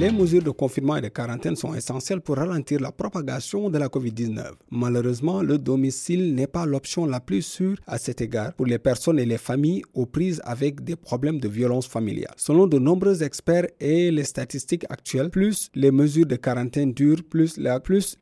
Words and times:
Les 0.00 0.10
mesures 0.10 0.42
de 0.42 0.48
confinement 0.48 0.96
et 0.96 1.02
de 1.02 1.08
quarantaine 1.08 1.56
sont 1.56 1.74
essentielles 1.74 2.22
pour 2.22 2.36
ralentir 2.36 2.80
la 2.80 2.90
propagation 2.90 3.68
de 3.68 3.76
la 3.76 3.88
COVID-19. 3.88 4.52
Malheureusement, 4.70 5.42
le 5.42 5.58
domicile 5.58 6.34
n'est 6.34 6.46
pas 6.46 6.64
l'option 6.64 7.04
la 7.04 7.20
plus 7.20 7.42
sûre 7.42 7.76
à 7.86 7.98
cet 7.98 8.22
égard 8.22 8.54
pour 8.54 8.64
les 8.64 8.78
personnes 8.78 9.18
et 9.18 9.26
les 9.26 9.36
familles 9.36 9.82
aux 9.92 10.06
prises 10.06 10.40
avec 10.46 10.82
des 10.84 10.96
problèmes 10.96 11.38
de 11.38 11.48
violence 11.48 11.86
familiale. 11.86 12.32
Selon 12.38 12.66
de 12.66 12.78
nombreux 12.78 13.22
experts 13.22 13.66
et 13.78 14.10
les 14.10 14.24
statistiques 14.24 14.86
actuelles, 14.88 15.28
plus 15.28 15.68
les 15.74 15.90
mesures 15.90 16.24
de 16.24 16.36
quarantaine 16.36 16.94
durent, 16.94 17.22
plus, 17.22 17.58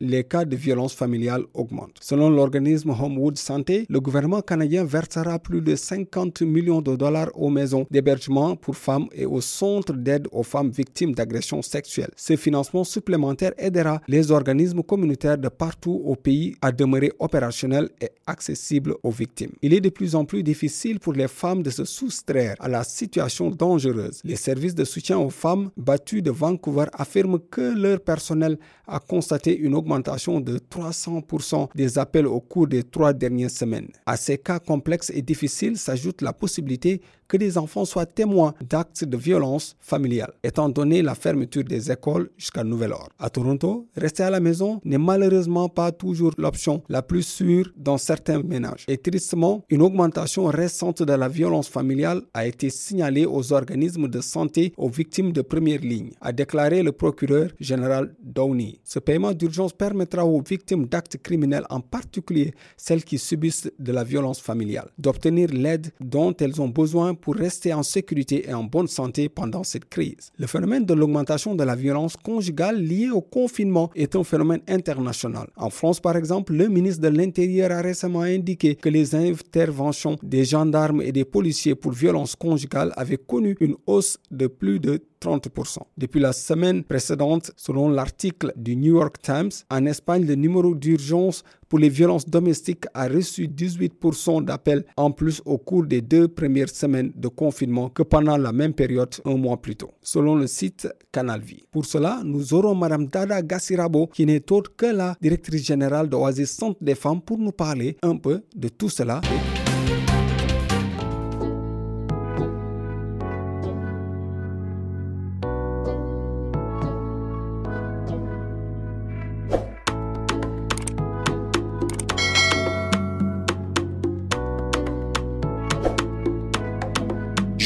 les 0.00 0.24
cas 0.24 0.44
de 0.44 0.56
violence 0.56 0.94
familiale 0.94 1.44
augmentent. 1.54 1.98
Selon 2.00 2.28
l'organisme 2.28 2.90
Homewood 2.90 3.38
Santé, 3.38 3.86
le 3.88 4.00
gouvernement 4.00 4.40
canadien 4.42 4.82
versera 4.82 5.38
plus 5.38 5.60
de 5.60 5.76
50 5.76 6.42
millions 6.42 6.82
de 6.82 6.96
dollars 6.96 7.30
aux 7.34 7.50
maisons 7.50 7.86
d'hébergement 7.88 8.56
pour 8.56 8.76
femmes 8.76 9.06
et 9.12 9.26
aux 9.26 9.40
centres 9.40 9.92
d'aide 9.92 10.26
aux 10.32 10.42
femmes 10.42 10.70
victimes 10.70 11.14
d'agressions 11.14 11.62
sexuelle. 11.68 12.10
Ce 12.16 12.36
financement 12.36 12.84
supplémentaire 12.84 13.52
aidera 13.58 14.00
les 14.08 14.30
organismes 14.30 14.82
communautaires 14.82 15.38
de 15.38 15.48
partout 15.48 16.02
au 16.04 16.16
pays 16.16 16.56
à 16.60 16.72
demeurer 16.72 17.12
opérationnels 17.18 17.90
et 18.00 18.10
accessibles 18.26 18.94
aux 19.02 19.10
victimes. 19.10 19.52
Il 19.62 19.74
est 19.74 19.80
de 19.80 19.88
plus 19.90 20.14
en 20.14 20.24
plus 20.24 20.42
difficile 20.42 20.98
pour 20.98 21.12
les 21.12 21.28
femmes 21.28 21.62
de 21.62 21.70
se 21.70 21.84
soustraire 21.84 22.56
à 22.58 22.68
la 22.68 22.84
situation 22.84 23.50
dangereuse. 23.50 24.20
Les 24.24 24.36
services 24.36 24.74
de 24.74 24.84
soutien 24.84 25.18
aux 25.18 25.30
femmes 25.30 25.70
battues 25.76 26.22
de 26.22 26.30
Vancouver 26.30 26.86
affirment 26.92 27.38
que 27.50 27.60
leur 27.60 28.00
personnel 28.00 28.58
a 28.86 28.98
constaté 29.00 29.56
une 29.56 29.74
augmentation 29.74 30.40
de 30.40 30.58
300% 30.58 31.68
des 31.74 31.98
appels 31.98 32.26
au 32.26 32.40
cours 32.40 32.66
des 32.66 32.82
trois 32.82 33.12
dernières 33.12 33.50
semaines. 33.50 33.88
À 34.06 34.16
ces 34.16 34.38
cas 34.38 34.58
complexes 34.58 35.12
et 35.14 35.22
difficiles 35.22 35.76
s'ajoute 35.76 36.22
la 36.22 36.32
possibilité 36.32 37.00
que 37.28 37.36
des 37.36 37.58
enfants 37.58 37.84
soient 37.84 38.06
témoins 38.06 38.54
d'actes 38.68 39.04
de 39.04 39.16
violence 39.16 39.76
familiale, 39.80 40.32
étant 40.42 40.68
donné 40.68 41.02
la 41.02 41.14
fermeture 41.14 41.64
des 41.64 41.92
écoles 41.92 42.30
jusqu'à 42.36 42.64
nouvel 42.64 42.92
ordre. 42.92 43.10
À 43.18 43.28
Toronto, 43.30 43.86
rester 43.96 44.22
à 44.22 44.30
la 44.30 44.40
maison 44.40 44.80
n'est 44.84 44.98
malheureusement 44.98 45.68
pas 45.68 45.92
toujours 45.92 46.32
l'option 46.38 46.82
la 46.88 47.02
plus 47.02 47.22
sûre 47.22 47.70
dans 47.76 47.98
certains 47.98 48.42
ménages. 48.42 48.84
Et 48.88 48.96
tristement, 48.96 49.64
une 49.68 49.82
augmentation 49.82 50.46
récente 50.46 51.02
de 51.02 51.12
la 51.12 51.28
violence 51.28 51.68
familiale 51.68 52.22
a 52.32 52.46
été 52.46 52.70
signalée 52.70 53.26
aux 53.26 53.52
organismes 53.52 54.08
de 54.08 54.20
santé 54.20 54.72
aux 54.76 54.88
victimes 54.88 55.32
de 55.32 55.42
première 55.42 55.80
ligne, 55.80 56.12
a 56.20 56.32
déclaré 56.32 56.82
le 56.82 56.92
procureur 56.92 57.50
général 57.60 58.14
Downey. 58.22 58.80
Ce 58.84 58.98
paiement 58.98 59.32
d'urgence 59.32 59.72
permettra 59.72 60.24
aux 60.24 60.40
victimes 60.40 60.86
d'actes 60.86 61.18
criminels, 61.18 61.66
en 61.68 61.80
particulier 61.80 62.54
celles 62.76 63.04
qui 63.04 63.18
subissent 63.18 63.70
de 63.78 63.92
la 63.92 64.04
violence 64.04 64.40
familiale, 64.40 64.88
d'obtenir 64.98 65.50
l'aide 65.52 65.92
dont 66.00 66.34
elles 66.36 66.60
ont 66.60 66.68
besoin 66.68 67.14
pour 67.20 67.34
rester 67.34 67.72
en 67.74 67.82
sécurité 67.82 68.48
et 68.48 68.54
en 68.54 68.64
bonne 68.64 68.88
santé 68.88 69.28
pendant 69.28 69.64
cette 69.64 69.88
crise. 69.88 70.30
Le 70.38 70.46
phénomène 70.46 70.84
de 70.84 70.94
l'augmentation 70.94 71.54
de 71.54 71.64
la 71.64 71.74
violence 71.74 72.16
conjugale 72.16 72.82
liée 72.82 73.10
au 73.10 73.20
confinement 73.20 73.90
est 73.94 74.16
un 74.16 74.24
phénomène 74.24 74.60
international. 74.68 75.48
En 75.56 75.70
France, 75.70 76.00
par 76.00 76.16
exemple, 76.16 76.54
le 76.54 76.68
ministre 76.68 77.02
de 77.02 77.08
l'Intérieur 77.08 77.70
a 77.72 77.82
récemment 77.82 78.22
indiqué 78.22 78.74
que 78.74 78.88
les 78.88 79.14
interventions 79.14 80.16
des 80.22 80.44
gendarmes 80.44 81.02
et 81.02 81.12
des 81.12 81.24
policiers 81.24 81.74
pour 81.74 81.92
violence 81.92 82.36
conjugale 82.36 82.92
avaient 82.96 83.16
connu 83.18 83.56
une 83.60 83.76
hausse 83.86 84.18
de 84.30 84.46
plus 84.46 84.80
de 84.80 85.00
30%. 85.20 85.78
Depuis 85.96 86.20
la 86.20 86.32
semaine 86.32 86.84
précédente, 86.84 87.50
selon 87.56 87.88
l'article 87.88 88.52
du 88.56 88.76
New 88.76 88.96
York 88.96 89.16
Times, 89.22 89.50
en 89.70 89.86
Espagne, 89.86 90.26
le 90.26 90.34
numéro 90.34 90.74
d'urgence 90.74 91.42
pour 91.68 91.78
les 91.78 91.88
violences 91.88 92.26
domestiques 92.26 92.86
a 92.94 93.08
reçu 93.08 93.46
18% 93.46 94.44
d'appels 94.44 94.84
en 94.96 95.10
plus 95.10 95.42
au 95.44 95.58
cours 95.58 95.84
des 95.84 96.00
deux 96.00 96.28
premières 96.28 96.70
semaines 96.70 97.12
de 97.14 97.28
confinement 97.28 97.90
que 97.90 98.02
pendant 98.02 98.36
la 98.36 98.52
même 98.52 98.72
période 98.72 99.14
un 99.24 99.36
mois 99.36 99.60
plus 99.60 99.76
tôt, 99.76 99.90
selon 100.02 100.34
le 100.36 100.46
site 100.46 100.88
Canal 101.12 101.40
Vie. 101.40 101.64
Pour 101.70 101.84
cela, 101.84 102.22
nous 102.24 102.54
aurons 102.54 102.74
Mme 102.74 103.06
Dada 103.08 103.42
Gassirabo, 103.42 104.06
qui 104.06 104.24
n'est 104.24 104.50
autre 104.50 104.74
que 104.76 104.86
la 104.86 105.16
directrice 105.20 105.64
générale 105.66 106.08
d'Oasis 106.08 106.50
Centre 106.50 106.78
des 106.80 106.94
femmes, 106.94 107.20
pour 107.20 107.38
nous 107.38 107.52
parler 107.52 107.96
un 108.02 108.16
peu 108.16 108.42
de 108.54 108.68
tout 108.68 108.88
cela. 108.88 109.20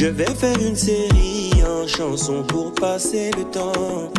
Je 0.03 0.09
vais 0.09 0.35
faire 0.35 0.61
une 0.61 0.75
série 0.75 1.53
en 1.65 1.87
chansons 1.87 2.43
pour 2.49 2.73
passer 2.75 3.31
le 3.39 3.45
temps. 3.45 4.11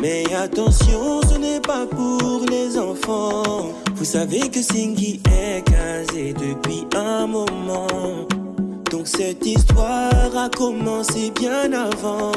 Mais 0.00 0.24
attention, 0.34 1.20
ce 1.30 1.36
n'est 1.36 1.60
pas 1.60 1.84
pour 1.86 2.46
les 2.50 2.78
enfants. 2.78 3.74
Vous 3.94 4.06
savez 4.06 4.48
que 4.48 4.62
Singy 4.62 5.20
est 5.30 5.68
casé 5.68 6.32
depuis 6.32 6.86
un 6.96 7.26
moment. 7.26 8.26
Donc 8.90 9.06
cette 9.06 9.44
histoire 9.44 10.34
a 10.34 10.48
commencé 10.48 11.30
bien 11.38 11.74
avant. 11.74 12.32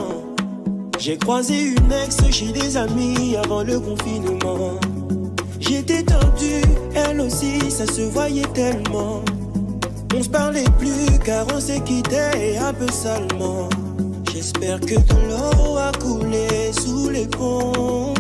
J'ai 0.99 1.17
croisé 1.17 1.67
une 1.67 1.93
ex 1.93 2.17
chez 2.29 2.51
des 2.51 2.75
amis 2.75 3.37
avant 3.41 3.63
le 3.63 3.79
confinement. 3.79 4.77
J'étais 5.61 6.03
tendu, 6.03 6.61
elle 6.93 7.21
aussi, 7.21 7.71
ça 7.71 7.85
se 7.85 8.01
voyait 8.01 8.51
tellement. 8.53 9.23
On 10.13 10.21
se 10.21 10.29
parlait 10.29 10.65
plus 10.77 11.19
car 11.23 11.45
on 11.53 11.59
s'est 11.59 11.79
quitté 11.81 12.57
un 12.57 12.73
peu 12.73 12.87
salement. 12.91 13.69
J'espère 14.33 14.79
que 14.81 14.95
de 14.95 15.13
l'eau 15.29 15.77
a 15.77 15.91
coulé 15.99 16.71
sous 16.73 17.09
les 17.09 17.27
ponts. 17.27 18.13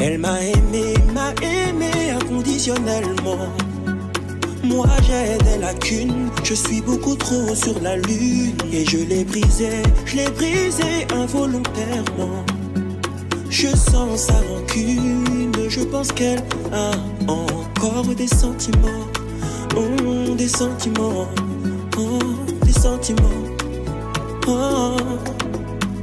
Elle 0.00 0.18
m'a 0.18 0.40
aimé, 0.40 0.94
m'a 1.12 1.32
aimé 1.42 1.90
inconditionnellement. 2.12 3.38
Moi 4.62 4.86
j'ai 5.02 5.36
des 5.44 5.58
lacunes, 5.58 6.30
je 6.44 6.54
suis 6.54 6.80
beaucoup 6.80 7.16
trop 7.16 7.54
sur 7.54 7.80
la 7.82 7.96
lune. 7.96 8.56
Et 8.72 8.84
je 8.84 8.98
l'ai 8.98 9.24
brisé, 9.24 9.82
je 10.06 10.16
l'ai 10.16 10.30
brisé 10.30 11.06
involontairement. 11.12 12.44
Je 13.48 13.68
sens 13.68 14.26
sa 14.26 14.34
rancune, 14.34 15.52
je 15.68 15.80
pense 15.80 16.12
qu'elle 16.12 16.42
a 16.72 16.92
encore 17.26 18.14
des 18.14 18.28
sentiments. 18.28 19.09
Oh, 19.76 20.34
des 20.36 20.48
sentiments, 20.48 21.28
oh, 21.98 22.18
des 22.64 22.72
sentiments. 22.72 23.44
Oh. 24.48 24.96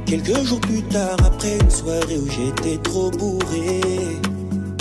Quelques 0.06 0.42
jours 0.44 0.60
plus 0.60 0.82
tard, 0.84 1.16
après 1.24 1.58
une 1.58 1.70
soirée 1.70 2.18
où 2.18 2.28
j'étais 2.30 2.78
trop 2.78 3.10
bourré, 3.10 3.80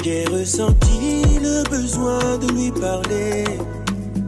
j'ai 0.03 0.23
ressenti 0.25 1.23
le 1.41 1.69
besoin 1.69 2.37
de 2.37 2.47
lui 2.53 2.71
parler. 2.71 3.43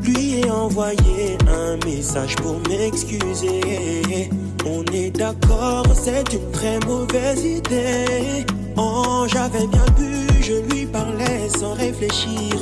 Lui 0.01 0.39
ai 0.39 0.51
envoyé 0.51 1.37
un 1.47 1.77
message 1.85 2.35
pour 2.35 2.59
m'excuser. 2.67 4.29
On 4.65 4.83
est 4.93 5.11
d'accord, 5.11 5.85
c'est 5.93 6.33
une 6.33 6.51
très 6.51 6.79
mauvaise 6.85 7.45
idée. 7.45 8.45
Oh, 8.75 9.25
j'avais 9.27 9.67
bien 9.67 9.85
bu, 9.97 10.27
je 10.41 10.55
lui 10.73 10.85
parlais 10.85 11.47
sans 11.57 11.75
réfléchir. 11.75 12.55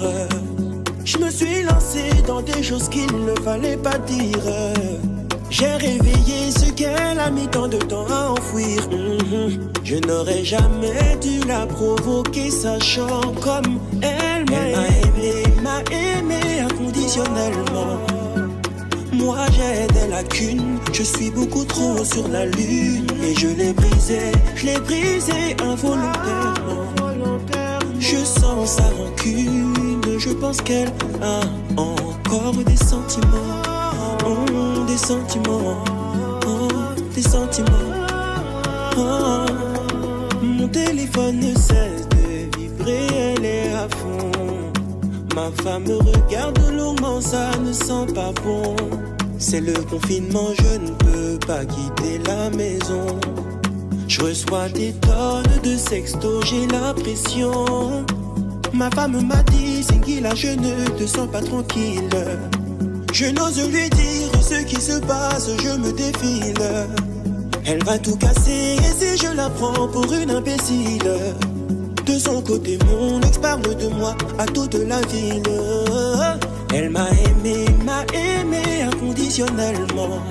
Je 1.08 1.18
me 1.20 1.32
suis 1.32 1.64
lancé 1.64 2.10
dans 2.28 2.42
des 2.42 2.62
choses 2.62 2.90
qu'il 2.90 3.08
ne 3.26 3.34
fallait 3.42 3.78
pas 3.78 3.98
dire. 3.98 4.44
J'ai 5.50 5.72
réveillé 5.78 6.52
ce 6.52 6.70
qu'elle 6.74 7.18
a 7.18 7.30
mis 7.30 7.48
tant 7.48 7.70
de 7.70 7.78
temps 7.78 8.06
à 8.12 8.32
enfouir. 8.32 8.82
Mhm. 8.92 9.72
Je 9.86 9.96
n'aurais 10.06 10.44
jamais 10.44 11.18
dû 11.22 11.40
la 11.48 11.66
provoquer, 11.66 12.52
sachant 12.52 13.22
comme 13.42 13.80
elle 14.02 14.44
m'a 14.52 14.86
aimé, 15.06 15.44
m'a 15.64 15.80
aimé 15.96 16.42
inconditionnellement. 16.70 18.02
Moi 19.14 19.46
j'ai 19.56 19.88
des 19.94 20.08
lacunes, 20.10 20.78
je 20.92 21.04
suis 21.04 21.32
beaucoup 21.32 21.64
trop 21.64 22.04
sur 22.04 22.28
la 22.28 22.46
lune. 22.48 23.08
Et 23.24 23.34
je 23.34 23.48
l'ai 23.48 23.72
brisé, 23.72 24.34
je 24.56 24.66
l'ai 24.66 24.80
brisé 24.82 25.56
involontairement. 25.64 26.84
Je 27.98 28.18
sens 28.18 28.76
sa 28.76 28.84
rancune 28.98 29.87
je 30.20 30.30
pense 30.32 30.62
qu'elle 30.62 30.92
a 31.22 31.42
encore 31.80 32.54
des 32.66 32.76
sentiments. 32.76 33.62
Oh, 34.26 34.86
des 34.88 34.98
sentiments. 34.98 35.84
Oh, 36.46 36.68
des 37.14 37.22
sentiments. 37.22 37.68
Oh, 38.98 39.46
mon 40.42 40.68
téléphone 40.68 41.40
ne 41.40 41.54
cesse 41.54 42.08
de 42.10 42.58
vibrer, 42.58 43.08
elle 43.14 43.46
est 43.46 43.74
à 43.74 43.88
fond. 43.90 44.32
Ma 45.36 45.52
femme 45.64 45.84
me 45.84 45.98
regarde 45.98 46.60
longuement, 46.72 47.22
ça 47.22 47.52
ne 47.64 47.72
sent 47.72 48.14
pas 48.16 48.32
bon. 48.44 48.76
C'est 49.38 49.62
le 49.62 49.74
confinement, 49.74 50.50
je 50.60 50.80
ne 50.80 50.92
peux 50.92 51.40
pas 51.46 51.64
quitter 51.64 52.20
la 52.26 52.50
maison. 52.50 53.20
Je 54.08 54.22
reçois 54.22 54.70
des 54.70 54.94
tonnes 54.94 55.62
de 55.64 55.78
sextos, 55.78 56.44
j'ai 56.46 56.66
la 56.68 56.94
pression. 56.94 58.06
Ma 58.74 58.90
femme 58.92 59.26
m'a 59.28 59.44
dit, 59.44 60.20
là, 60.22 60.34
je 60.36 60.50
ne 60.50 60.88
te 60.98 61.06
sens 61.06 61.28
pas 61.32 61.42
tranquille. 61.42 62.10
Je 63.14 63.26
n'ose 63.26 63.70
lui 63.70 63.90
dire 63.90 64.30
ce 64.42 64.64
qui 64.64 64.80
se 64.80 65.00
passe, 65.00 65.50
je 65.64 65.78
me 65.78 65.92
défile. 65.92 66.54
Elle 67.66 67.84
va 67.84 67.98
tout 67.98 68.16
casser 68.16 68.78
et 68.78 68.94
si 68.98 69.18
je 69.18 69.36
la 69.36 69.50
prends 69.50 69.88
pour 69.88 70.12
une 70.14 70.32
imbécile. 70.32 71.12
De 72.06 72.18
son 72.18 72.42
côté, 72.42 72.78
mon 72.86 73.20
ex 73.22 73.38
parle 73.38 73.62
de 73.62 73.88
moi 73.88 74.16
à 74.38 74.46
toute 74.46 74.76
la 74.76 75.02
ville. 75.02 75.44
Elle 76.74 76.90
m'a 76.90 77.08
aimé, 77.10 77.66
m'a 77.86 78.04
aimé 78.14 78.84
inconditionnellement. 78.84 80.22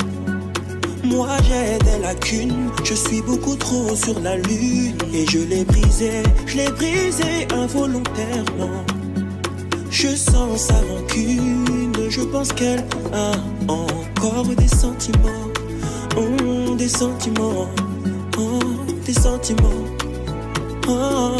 Moi 1.07 1.29
j'ai 1.45 1.79
des 1.85 1.99
lacunes, 2.03 2.71
je 2.85 2.95
suis 2.95 3.23
beaucoup 3.23 3.55
trop 3.55 3.95
sur 3.95 4.19
la 4.21 4.37
lune 4.37 4.99
et 5.15 5.25
je 5.31 5.39
l'ai 5.39 5.65
brisé, 5.65 6.23
je 6.47 6.57
l'ai 6.57 6.71
brisé 6.71 7.47
involontairement. 7.55 8.85
Je 9.91 10.09
sens 10.09 10.67
sa 10.67 10.75
rancune, 10.75 11.95
je 12.09 12.21
pense 12.23 12.53
qu'elle 12.53 12.85
a 13.13 13.33
encore 13.69 14.47
des 14.57 14.69
sentiments, 14.69 15.47
oh, 16.17 16.75
des 16.75 16.89
sentiments, 16.89 17.69
oh, 18.39 18.59
des 19.05 19.15
sentiments. 19.15 19.85
Oh. 20.89 21.37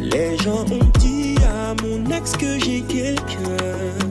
Les 0.00 0.36
gens 0.38 0.64
ont 0.72 0.90
dit 0.98 1.36
à 1.44 1.74
mon 1.82 2.10
ex 2.10 2.32
que 2.32 2.58
j'ai 2.58 2.80
quelqu'un. 2.80 4.09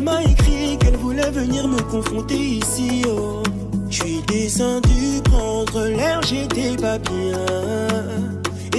Elle 0.00 0.06
m'a 0.06 0.22
écrit 0.22 0.78
qu'elle 0.78 0.96
voulait 0.96 1.30
venir 1.30 1.68
me 1.68 1.78
confronter 1.82 2.34
ici. 2.34 3.02
Oh. 3.06 3.42
Je 3.90 4.02
suis 4.02 4.22
descendu 4.22 5.20
prendre 5.24 5.88
l'air, 5.88 6.22
j'étais 6.22 6.74
pas 6.80 6.96
bien. 6.96 7.36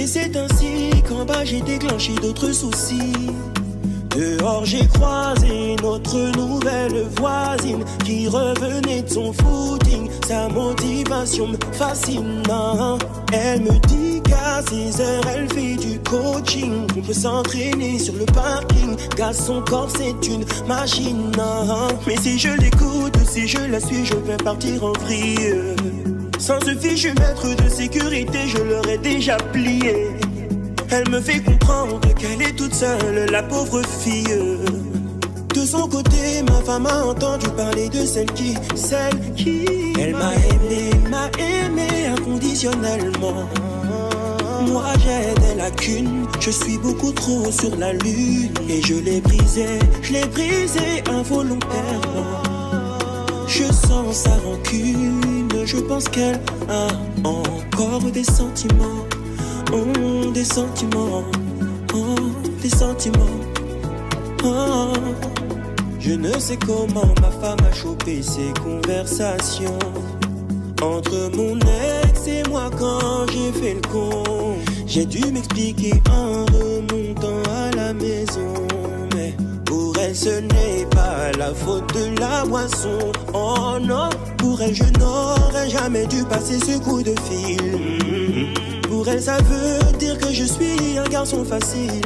Et 0.00 0.06
c'est 0.08 0.36
ainsi 0.36 0.90
qu'en 1.08 1.24
bas 1.24 1.44
j'ai 1.44 1.60
déclenché 1.60 2.12
d'autres 2.16 2.50
soucis. 2.50 3.12
Dehors 4.16 4.64
j'ai 4.64 4.84
croisé 4.88 5.76
notre 5.80 6.18
nouvelle 6.36 7.06
voisine 7.16 7.84
qui 8.04 8.26
revenait 8.26 9.02
de 9.02 9.08
son 9.08 9.32
footing. 9.32 10.10
Sa 10.26 10.48
motivation 10.48 11.46
me 11.46 11.56
fascine. 11.70 12.42
Elle 13.32 13.60
me 13.60 13.78
dit 13.86 14.21
qu'à 14.32 14.62
6 14.68 15.00
heures 15.00 15.24
elle 15.34 15.48
fait 15.52 15.76
du 15.76 15.98
coaching. 16.00 16.86
On 16.96 17.00
peut 17.00 17.12
s'entraîner 17.12 17.98
sur 17.98 18.14
le 18.14 18.24
parking. 18.26 18.96
Car 19.16 19.34
son 19.34 19.62
corps 19.62 19.90
c'est 19.96 20.28
une 20.28 20.44
machine. 20.66 21.30
Mais 22.06 22.16
si 22.16 22.38
je 22.38 22.50
l'écoute, 22.60 23.16
si 23.28 23.46
je 23.46 23.58
la 23.70 23.80
suis, 23.80 24.04
je 24.04 24.14
vais 24.14 24.36
partir 24.36 24.84
en 24.84 24.92
vrille. 24.92 25.54
Sans 26.38 26.60
ce 26.60 26.74
fichu 26.74 27.08
maître 27.20 27.54
de 27.62 27.68
sécurité, 27.68 28.38
je 28.48 28.58
l'aurais 28.58 28.98
déjà 28.98 29.36
plié. 29.52 30.08
Elle 30.90 31.08
me 31.08 31.20
fait 31.20 31.40
comprendre 31.40 32.00
qu'elle 32.14 32.42
est 32.42 32.56
toute 32.56 32.74
seule, 32.74 33.26
la 33.30 33.42
pauvre 33.42 33.80
fille. 34.00 34.58
De 35.54 35.60
son 35.66 35.88
côté, 35.88 36.42
ma 36.48 36.60
femme 36.62 36.86
a 36.86 37.04
entendu 37.04 37.46
parler 37.56 37.88
de 37.88 38.04
celle 38.04 38.30
qui, 38.32 38.54
celle 38.74 39.18
qui. 39.36 39.64
Elle 40.00 40.12
m'a 40.12 40.34
aimé, 40.34 40.90
m'a 41.10 41.30
aimé 41.38 41.88
inconditionnellement. 42.18 43.48
Moi 44.68 44.84
j'ai 45.04 45.40
des 45.40 45.54
lacunes, 45.54 46.26
je 46.40 46.50
suis 46.50 46.78
beaucoup 46.78 47.12
trop 47.12 47.50
sur 47.50 47.76
la 47.76 47.92
lune. 47.92 48.52
Et 48.68 48.80
je 48.82 48.94
l'ai 48.94 49.20
brisé, 49.20 49.78
je 50.02 50.12
l'ai 50.12 50.26
brisé 50.26 51.02
involontairement. 51.10 52.42
Je 53.46 53.64
sens 53.64 54.16
sa 54.16 54.34
rancune, 54.44 55.50
je 55.64 55.76
pense 55.78 56.08
qu'elle 56.08 56.40
a 56.68 56.88
encore 57.24 58.10
des 58.12 58.24
sentiments. 58.24 59.06
Oh, 59.72 60.30
des 60.32 60.44
sentiments, 60.44 61.24
oh, 61.94 62.14
des 62.62 62.70
sentiments. 62.70 63.40
Oh. 64.44 64.92
Je 66.04 66.12
ne 66.12 66.32
sais 66.38 66.56
comment 66.56 67.14
ma 67.20 67.30
femme 67.30 67.60
a 67.70 67.72
chopé 67.72 68.22
ces 68.22 68.52
conversations 68.60 69.78
entre 70.82 71.30
mon 71.36 71.56
ex 71.58 72.26
et 72.26 72.42
moi 72.48 72.68
quand 72.78 73.26
j'ai 73.32 73.52
fait 73.52 73.74
le 73.74 73.80
con. 73.88 74.56
J'ai 74.86 75.06
dû 75.06 75.24
m'expliquer 75.32 75.94
en 76.10 76.44
remontant 76.44 77.42
à 77.50 77.74
la 77.76 77.94
maison. 77.94 78.52
Mais 79.14 79.34
pour 79.64 79.96
elle, 79.98 80.14
ce 80.14 80.40
n'est 80.40 80.86
pas 80.90 81.32
la 81.38 81.54
faute 81.54 81.94
de 81.94 82.18
la 82.20 82.44
boisson. 82.44 83.12
Oh 83.32 83.78
non, 83.80 84.10
pour 84.38 84.60
elle, 84.60 84.74
je 84.74 84.84
n'aurais 84.98 85.70
jamais 85.70 86.06
dû 86.06 86.24
passer 86.24 86.58
ce 86.58 86.78
coup 86.78 87.02
de 87.02 87.14
fil. 87.28 88.58
Pour 88.82 89.08
elle, 89.08 89.22
ça 89.22 89.38
veut 89.38 89.96
dire 89.98 90.18
que 90.18 90.30
je 90.32 90.44
suis 90.44 90.98
un 90.98 91.08
garçon 91.08 91.44
facile. 91.44 92.02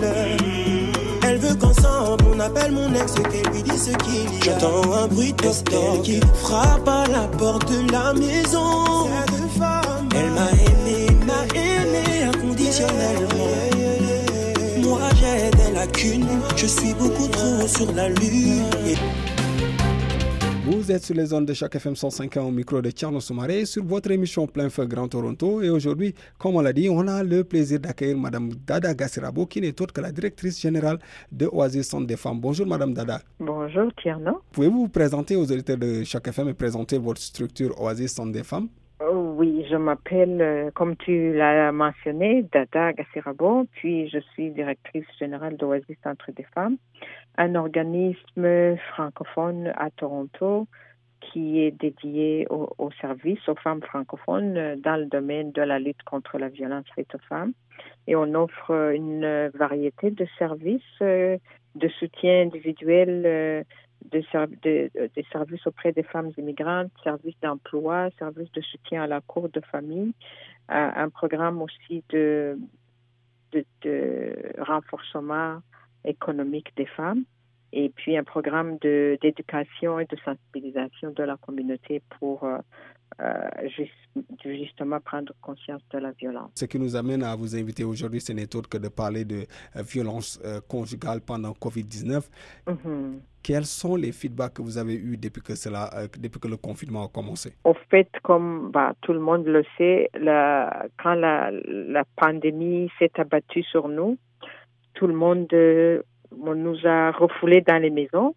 Elle 1.23 1.39
veut 1.39 1.55
qu'ensemble 1.57 1.96
on 2.37 2.41
appelle 2.41 2.73
mon 2.73 2.93
ex 2.95 3.15
et 3.17 3.23
qu'elle 3.23 3.53
lui 3.53 3.63
dise 3.63 3.87
ce 3.87 3.91
qu'il 4.05 4.47
y 4.47 4.49
a. 4.49 4.59
J'entends 4.59 4.93
un 4.93 5.07
bruit 5.07 5.33
de 5.33 5.43
porte 5.43 6.03
qui 6.03 6.21
frappe 6.35 6.89
à 6.89 7.07
la 7.07 7.29
porte 7.39 7.71
de 7.71 7.91
la 7.91 8.13
maison? 8.13 9.09
Elle 10.15 10.31
m'a 10.31 10.51
aimé, 10.51 11.07
m'a 11.27 11.45
aimé 11.55 12.25
inconditionnellement. 12.35 13.53
Moi 14.83 15.01
j'ai 15.21 15.51
des 15.57 15.73
lacunes, 15.73 16.27
je 16.57 16.67
suis 16.67 16.95
beaucoup 16.95 17.29
trop 17.29 17.67
sur 17.67 17.93
la 17.93 18.09
lune. 18.09 18.65
Vous 20.69 20.91
êtes 20.91 21.05
sur 21.05 21.15
les 21.15 21.33
ondes 21.33 21.47
de 21.47 21.55
chaque 21.55 21.77
FM 21.77 21.95
105 21.95 22.39
au 22.39 22.51
micro 22.51 22.83
de 22.83 22.91
Tcherno 22.91 23.21
Soumaré 23.21 23.65
sur 23.67 23.85
votre 23.85 24.11
émission 24.11 24.49
Plein 24.49 24.69
Feu 24.69 24.85
Grand 24.87 25.07
Toronto. 25.07 25.63
Et 25.63 25.71
aujourd'hui, 25.71 26.13
comme 26.39 26.57
on 26.57 26.61
l'a 26.61 26.73
dit, 26.73 26.89
on 26.91 27.07
a 27.07 27.23
le 27.23 27.45
plaisir 27.45 27.79
d'accueillir 27.79 28.19
Madame 28.19 28.51
Dada 28.67 28.93
Gassirabo, 28.93 29.47
qui 29.47 29.61
n'est 29.61 29.81
autre 29.81 29.95
que 29.95 30.01
la 30.01 30.11
directrice 30.11 30.61
générale 30.61 30.99
de 31.31 31.47
Oasis 31.47 31.87
Centre 31.87 32.09
des 32.09 32.17
Femmes. 32.17 32.41
Bonjour 32.41 32.67
Madame 32.67 32.95
Dada. 32.95 33.21
Bonjour 33.39 33.93
Tierno. 34.03 34.41
Pouvez-vous 34.51 34.81
vous 34.81 34.89
présenter 34.89 35.37
aux 35.37 35.45
auditeurs 35.45 35.77
de 35.79 36.03
chaque 36.03 36.27
FM 36.27 36.49
et 36.49 36.55
présenter 36.55 36.99
votre 36.99 37.21
structure 37.21 37.81
Oasis 37.81 38.13
Centre 38.13 38.33
des 38.33 38.43
Femmes? 38.43 38.67
Oui, 39.39 39.67
je 39.71 39.77
m'appelle, 39.77 40.41
euh, 40.41 40.71
comme 40.71 40.97
tu 40.97 41.35
l'as 41.35 41.71
mentionné, 41.71 42.47
Dada 42.51 42.95
Gassirabo, 42.95 43.67
puis 43.73 44.09
je 44.09 44.19
suis 44.33 44.51
directrice 44.51 45.05
générale 45.19 45.59
d'Oasis 45.59 45.99
Centre 46.03 46.33
des 46.33 46.47
Femmes 46.55 46.79
un 47.37 47.55
organisme 47.55 48.77
francophone 48.95 49.75
à 49.77 49.91
Toronto 49.91 50.67
qui 51.21 51.61
est 51.61 51.71
dédié 51.71 52.47
au, 52.49 52.91
service 53.03 53.47
aux 53.47 53.57
femmes 53.57 53.83
francophones 53.83 54.81
dans 54.81 54.97
le 54.97 55.05
domaine 55.05 55.53
de 55.53 55.61
la 55.61 55.79
lutte 55.79 56.03
contre 56.05 56.39
la 56.39 56.49
violence 56.49 56.87
faite 56.95 57.15
aux 57.15 57.27
femmes. 57.29 57.53
Et 58.07 58.17
on 58.17 58.33
offre 58.33 58.93
une 58.95 59.51
variété 59.53 60.13
de 60.13 60.27
services 60.39 60.81
euh, 61.03 61.37
de 61.75 61.89
soutien 61.89 62.41
individuel, 62.41 63.67
euh, 64.15 64.47
de, 64.63 64.91
des 65.15 65.27
services 65.33 65.67
auprès 65.67 65.93
des 65.93 66.03
femmes 66.03 66.31
immigrantes, 66.37 66.91
services 67.03 67.39
d'emploi, 67.43 68.09
services 68.19 68.53
de 68.53 68.61
soutien 68.61 69.03
à 69.03 69.07
la 69.07 69.21
cour 69.21 69.49
de 69.49 69.61
famille, 69.61 70.13
un 70.69 71.09
programme 71.11 71.63
aussi 71.63 72.03
de, 72.09 72.59
de 73.53 74.53
renforcement 74.59 75.61
économique 76.05 76.73
des 76.77 76.87
femmes 76.87 77.25
et 77.73 77.91
puis 77.91 78.17
un 78.17 78.25
programme 78.25 78.79
d'éducation 78.79 79.99
et 79.99 80.07
de 80.07 80.17
sensibilisation 80.25 81.11
de 81.11 81.23
la 81.23 81.37
communauté 81.37 82.03
pour 82.19 82.45
euh, 82.45 82.57
euh, 82.57 82.61
justement 84.45 85.01
prendre 85.01 85.33
conscience 85.41 85.83
de 85.93 85.99
la 85.99 86.13
violence. 86.13 86.51
Ce 86.55 86.65
qui 86.65 86.79
nous 86.79 86.97
amène 86.97 87.23
à 87.23 87.35
vous 87.35 87.57
inviter 87.57 87.85
aujourd'hui, 87.85 88.21
ce 88.21 88.33
n'est 88.33 88.55
autre 88.55 88.69
que 88.69 88.79
de 88.79 88.89
parler 88.89 89.25
de 89.25 89.47
euh, 89.77 89.83
violence 89.83 90.41
conjugale 90.69 91.21
pendant 91.21 91.53
Covid-19. 91.53 92.29
Mm-hmm. 92.67 93.19
Quels 93.43 93.65
sont 93.65 93.97
les 93.97 94.13
feedbacks 94.13 94.55
que 94.55 94.63
vous 94.63 94.77
avez 94.77 94.95
eus 94.95 95.17
depuis 95.17 95.41
que, 95.41 95.55
cela, 95.55 95.89
depuis 96.19 96.41
que 96.41 96.49
le 96.49 96.57
confinement 96.57 97.05
a 97.05 97.09
commencé? 97.09 97.55
Au 97.65 97.75
fait, 97.91 98.09
comme 98.23 98.71
bah, 98.73 98.95
tout 99.03 99.13
le 99.13 99.21
monde 99.21 99.47
le 99.47 99.65
sait, 99.79 100.11
la, 100.19 100.87
quand 101.01 101.15
la, 101.15 101.53
la 101.53 102.05
pandémie 102.17 102.91
s'est 102.99 103.13
abattue 103.19 103.63
sur 103.63 103.89
nous, 103.89 104.19
tout 104.97 105.07
le 105.07 105.15
monde 105.15 105.47
euh, 105.53 106.03
nous 106.33 106.77
a 106.85 107.13
refoulés 107.13 107.61
dans 107.61 107.81
les 107.81 107.91
maisons, 107.91 108.35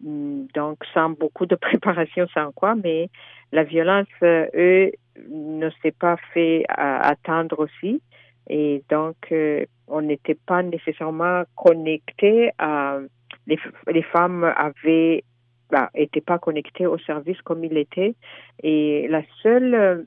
mm, 0.00 0.46
donc 0.54 0.78
sans 0.92 1.10
beaucoup 1.10 1.46
de 1.46 1.54
préparation, 1.68 2.26
sans 2.34 2.50
quoi, 2.52 2.74
mais 2.74 3.08
la 3.52 3.64
violence, 3.64 4.08
euh, 4.22 4.46
eux, 4.54 4.92
ne 5.28 5.68
s'est 5.82 5.92
pas 5.92 6.16
fait 6.32 6.64
attendre 6.68 7.58
aussi. 7.58 8.00
Et 8.48 8.82
donc, 8.88 9.16
euh, 9.32 9.64
on 9.86 10.02
n'était 10.02 10.38
pas 10.46 10.62
nécessairement 10.62 11.44
connectés 11.56 12.50
à... 12.58 12.98
Les, 13.46 13.58
les 13.88 14.02
femmes 14.02 14.44
avaient 14.44 15.24
bah, 15.70 15.90
pas 16.26 16.38
connectées 16.38 16.86
au 16.86 16.98
service 16.98 17.40
comme 17.42 17.64
il 17.64 17.76
était. 17.76 18.14
Et 18.62 19.08
la 19.08 19.22
seule 19.42 20.06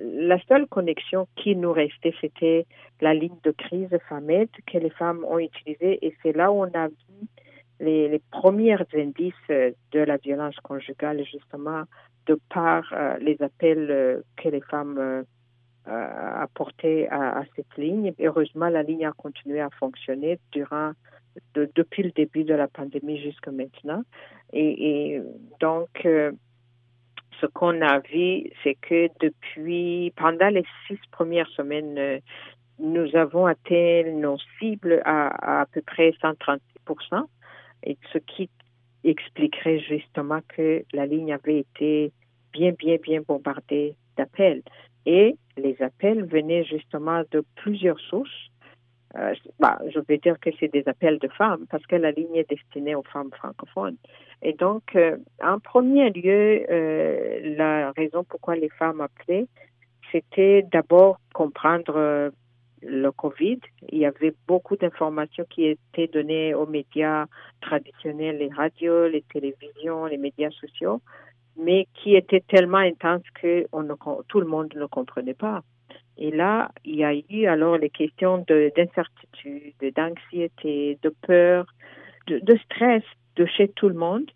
la 0.00 0.38
seule 0.48 0.66
connexion 0.66 1.28
qui 1.36 1.56
nous 1.56 1.72
restait, 1.72 2.14
c'était 2.20 2.66
la 3.02 3.12
ligne 3.12 3.36
de 3.42 3.50
crise 3.50 3.90
FAMED 4.08 4.48
que 4.66 4.78
les 4.78 4.88
femmes 4.88 5.24
ont 5.28 5.38
utilisée 5.38 5.98
et 6.00 6.16
c'est 6.22 6.34
là 6.34 6.50
où 6.50 6.62
on 6.62 6.70
a 6.72 6.88
vu 6.88 7.28
les 7.80 8.22
premiers 8.30 8.78
indices 8.94 9.34
de 9.48 10.00
la 10.00 10.16
violence 10.16 10.56
conjugale, 10.62 11.22
justement, 11.24 11.82
de 12.26 12.38
par 12.48 12.84
euh, 12.92 13.16
les 13.18 13.40
appels 13.42 13.90
euh, 13.90 14.20
que 14.36 14.48
les 14.48 14.60
femmes 14.60 14.98
euh, 14.98 15.22
apportaient 15.86 17.08
à, 17.08 17.40
à, 17.40 17.44
cette 17.56 17.76
ligne. 17.76 18.12
Heureusement, 18.20 18.68
la 18.68 18.82
ligne 18.82 19.06
a 19.06 19.12
continué 19.12 19.60
à 19.60 19.70
fonctionner 19.70 20.38
durant 20.52 20.92
de, 21.54 21.70
depuis 21.74 22.02
le 22.02 22.10
début 22.10 22.44
de 22.44 22.54
la 22.54 22.68
pandémie 22.68 23.20
jusqu'à 23.20 23.50
maintenant. 23.50 24.02
Et, 24.52 25.14
et 25.14 25.22
donc, 25.60 25.88
ce 26.02 27.46
qu'on 27.52 27.82
a 27.82 27.98
vu, 27.98 28.50
c'est 28.62 28.76
que 28.76 29.08
depuis, 29.20 30.12
pendant 30.16 30.48
les 30.48 30.64
six 30.86 30.98
premières 31.10 31.48
semaines, 31.48 32.20
nous 32.78 33.14
avons 33.16 33.46
atteint 33.46 34.04
nos 34.12 34.38
cibles 34.58 35.02
à 35.04 35.60
à, 35.60 35.66
peu 35.66 35.82
près 35.82 36.14
136 36.20 36.62
et 37.84 37.98
ce 38.12 38.18
qui 38.18 38.48
expliquerait 39.04 39.80
justement 39.80 40.40
que 40.48 40.84
la 40.92 41.06
ligne 41.06 41.32
avait 41.32 41.58
été 41.58 42.12
bien, 42.52 42.72
bien, 42.72 42.96
bien 42.96 43.20
bombardée 43.26 43.96
d'appels. 44.16 44.62
Et 45.06 45.36
les 45.56 45.80
appels 45.82 46.24
venaient 46.24 46.64
justement 46.64 47.22
de 47.30 47.44
plusieurs 47.56 48.00
sources. 48.00 48.50
Euh, 49.16 49.34
bah, 49.60 49.78
je 49.94 50.00
vais 50.08 50.18
dire 50.18 50.40
que 50.40 50.50
c'est 50.58 50.72
des 50.72 50.82
appels 50.88 51.18
de 51.18 51.28
femmes 51.28 51.66
parce 51.70 51.86
que 51.86 51.94
la 51.94 52.10
ligne 52.10 52.34
est 52.34 52.48
destinée 52.48 52.94
aux 52.96 53.04
femmes 53.04 53.30
francophones. 53.32 53.96
Et 54.42 54.54
donc, 54.54 54.96
euh, 54.96 55.16
en 55.42 55.60
premier 55.60 56.10
lieu, 56.10 56.66
euh, 56.68 57.54
la 57.56 57.92
raison 57.92 58.24
pourquoi 58.24 58.56
les 58.56 58.70
femmes 58.70 59.00
appelaient, 59.00 59.46
c'était 60.10 60.66
d'abord 60.72 61.20
comprendre 61.32 62.32
le 62.86 63.10
Covid, 63.12 63.60
il 63.90 63.98
y 63.98 64.06
avait 64.06 64.34
beaucoup 64.46 64.76
d'informations 64.76 65.44
qui 65.48 65.66
étaient 65.66 66.06
données 66.06 66.54
aux 66.54 66.66
médias 66.66 67.26
traditionnels, 67.60 68.38
les 68.38 68.48
radios, 68.48 69.08
les 69.08 69.22
télévisions, 69.22 70.06
les 70.06 70.18
médias 70.18 70.50
sociaux, 70.50 71.00
mais 71.56 71.86
qui 71.94 72.14
étaient 72.14 72.44
tellement 72.46 72.78
intenses 72.78 73.28
que 73.40 73.66
tout 74.28 74.40
le 74.40 74.46
monde 74.46 74.72
ne 74.74 74.86
comprenait 74.86 75.34
pas. 75.34 75.62
Et 76.16 76.30
là, 76.30 76.70
il 76.84 76.96
y 76.96 77.04
a 77.04 77.14
eu 77.14 77.46
alors 77.46 77.76
les 77.76 77.90
questions 77.90 78.44
d'incertitude, 78.48 79.74
d'anxiété, 79.96 80.98
de 81.02 81.14
peur, 81.26 81.66
de, 82.28 82.38
de, 82.38 82.56
stress 82.58 83.02
de 83.36 83.46
chez 83.46 83.68
tout 83.68 83.88
le 83.88 83.94
monde. 83.94 84.30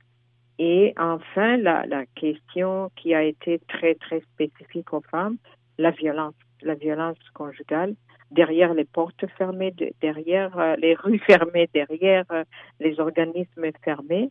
Et 0.58 0.92
enfin, 0.98 1.56
la, 1.56 1.86
la 1.86 2.04
question 2.06 2.90
qui 2.96 3.14
a 3.14 3.22
été 3.22 3.60
très, 3.68 3.94
très 3.94 4.20
spécifique 4.32 4.92
aux 4.92 5.02
femmes, 5.02 5.36
la 5.78 5.92
violence, 5.92 6.34
la 6.62 6.74
violence 6.74 7.18
conjugale 7.32 7.94
derrière 8.30 8.74
les 8.74 8.84
portes 8.84 9.26
fermées, 9.36 9.74
derrière 10.00 10.58
euh, 10.58 10.76
les 10.76 10.94
rues 10.94 11.18
fermées, 11.26 11.68
derrière 11.72 12.24
euh, 12.32 12.44
les 12.80 13.00
organismes 13.00 13.70
fermés, 13.82 14.30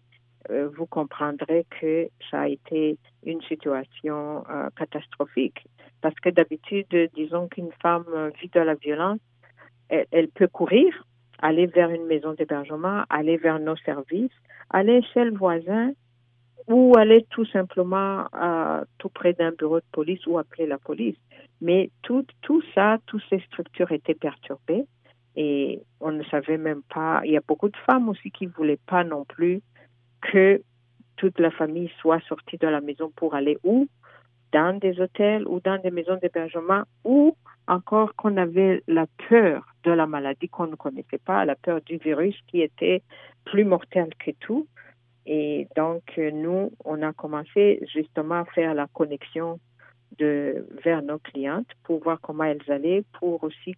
euh, 0.49 0.69
vous 0.77 0.85
comprendrez 0.85 1.65
que 1.81 2.07
ça 2.29 2.41
a 2.41 2.47
été 2.47 2.97
une 3.25 3.41
situation 3.41 4.43
catastrophique. 4.77 5.65
Parce 6.01 6.15
que 6.15 6.29
d'habitude, 6.29 6.87
disons 7.15 7.47
qu'une 7.47 7.71
femme 7.81 8.31
vit 8.39 8.49
de 8.49 8.59
la 8.59 8.75
violence, 8.75 9.19
elle, 9.89 10.05
elle, 10.11 10.27
peut 10.29 10.47
courir, 10.47 11.05
aller 11.39 11.65
vers 11.65 11.89
une 11.89 12.05
maison 12.05 12.33
d'hébergement, 12.33 13.03
aller 13.09 13.35
vers 13.37 13.59
nos 13.59 13.75
services, 13.77 14.31
aller 14.69 15.01
chez 15.13 15.25
le 15.25 15.35
voisin 15.35 15.91
ou 16.67 16.93
aller 16.97 17.25
tout 17.29 17.45
simplement 17.45 18.25
tout 18.99 19.09
près 19.09 19.33
d'un 19.33 19.51
bureau 19.51 19.79
de 19.79 19.85
police 19.91 20.25
ou 20.27 20.37
appeler 20.37 20.67
la 20.67 20.77
police. 20.77 21.17
Mais 21.61 21.89
tout, 22.03 22.25
tout 22.41 22.61
ça, 22.75 22.97
toutes 23.05 23.23
ces 23.29 23.39
structures 23.39 23.91
étaient 23.91 24.13
perturbées 24.15 24.85
et 25.35 25.81
on 25.99 26.11
ne 26.11 26.23
savait 26.25 26.57
même 26.57 26.81
pas. 26.93 27.21
Il 27.23 27.31
y 27.31 27.37
a 27.37 27.41
beaucoup 27.47 27.69
de 27.69 27.77
femmes 27.85 28.09
aussi 28.09 28.31
qui 28.31 28.47
ne 28.47 28.51
voulaient 28.51 28.79
pas 28.87 29.03
non 29.03 29.23
plus 29.25 29.61
que 30.21 30.61
toute 31.15 31.39
la 31.39 31.51
famille 31.51 31.91
soit 31.99 32.19
sortie 32.27 32.57
de 32.57 32.67
la 32.67 32.81
maison 32.81 33.11
pour 33.15 33.35
aller 33.35 33.57
où 33.63 33.87
Dans 34.51 34.77
des 34.77 34.99
hôtels 34.99 35.47
ou 35.47 35.59
dans 35.59 35.79
des 35.81 35.91
maisons 35.91 36.17
d'hébergement 36.21 36.83
ou 37.03 37.35
encore 37.67 38.15
qu'on 38.15 38.37
avait 38.37 38.81
la 38.87 39.05
peur 39.29 39.65
de 39.83 39.91
la 39.91 40.07
maladie 40.07 40.47
qu'on 40.47 40.67
ne 40.67 40.75
connaissait 40.75 41.23
pas, 41.23 41.45
la 41.45 41.55
peur 41.55 41.81
du 41.81 41.97
virus 41.97 42.35
qui 42.47 42.61
était 42.61 43.01
plus 43.45 43.65
mortel 43.65 44.09
que 44.17 44.31
tout. 44.39 44.67
Et 45.25 45.67
donc, 45.75 46.03
nous, 46.17 46.71
on 46.85 47.01
a 47.01 47.11
commencé 47.13 47.81
justement 47.93 48.39
à 48.41 48.45
faire 48.45 48.73
la 48.73 48.87
connexion 48.87 49.59
de, 50.17 50.67
vers 50.83 51.01
nos 51.01 51.19
clientes 51.19 51.67
pour 51.83 52.03
voir 52.03 52.19
comment 52.21 52.45
elles 52.45 52.69
allaient, 52.69 53.03
pour 53.19 53.43
aussi 53.43 53.75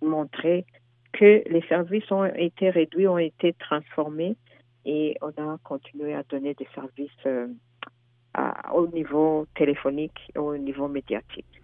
montrer 0.00 0.64
que 1.12 1.42
les 1.48 1.62
services 1.68 2.10
ont 2.12 2.24
été 2.24 2.70
réduits, 2.70 3.08
ont 3.08 3.18
été 3.18 3.52
transformés 3.54 4.36
et 4.84 5.16
on 5.20 5.28
a 5.28 5.58
continué 5.64 6.14
à 6.14 6.22
donner 6.22 6.54
des 6.54 6.68
services 6.74 7.10
euh, 7.26 7.48
au 8.72 8.86
niveau 8.88 9.46
téléphonique, 9.54 10.32
au 10.36 10.56
niveau 10.56 10.86
médiatique 10.88 11.57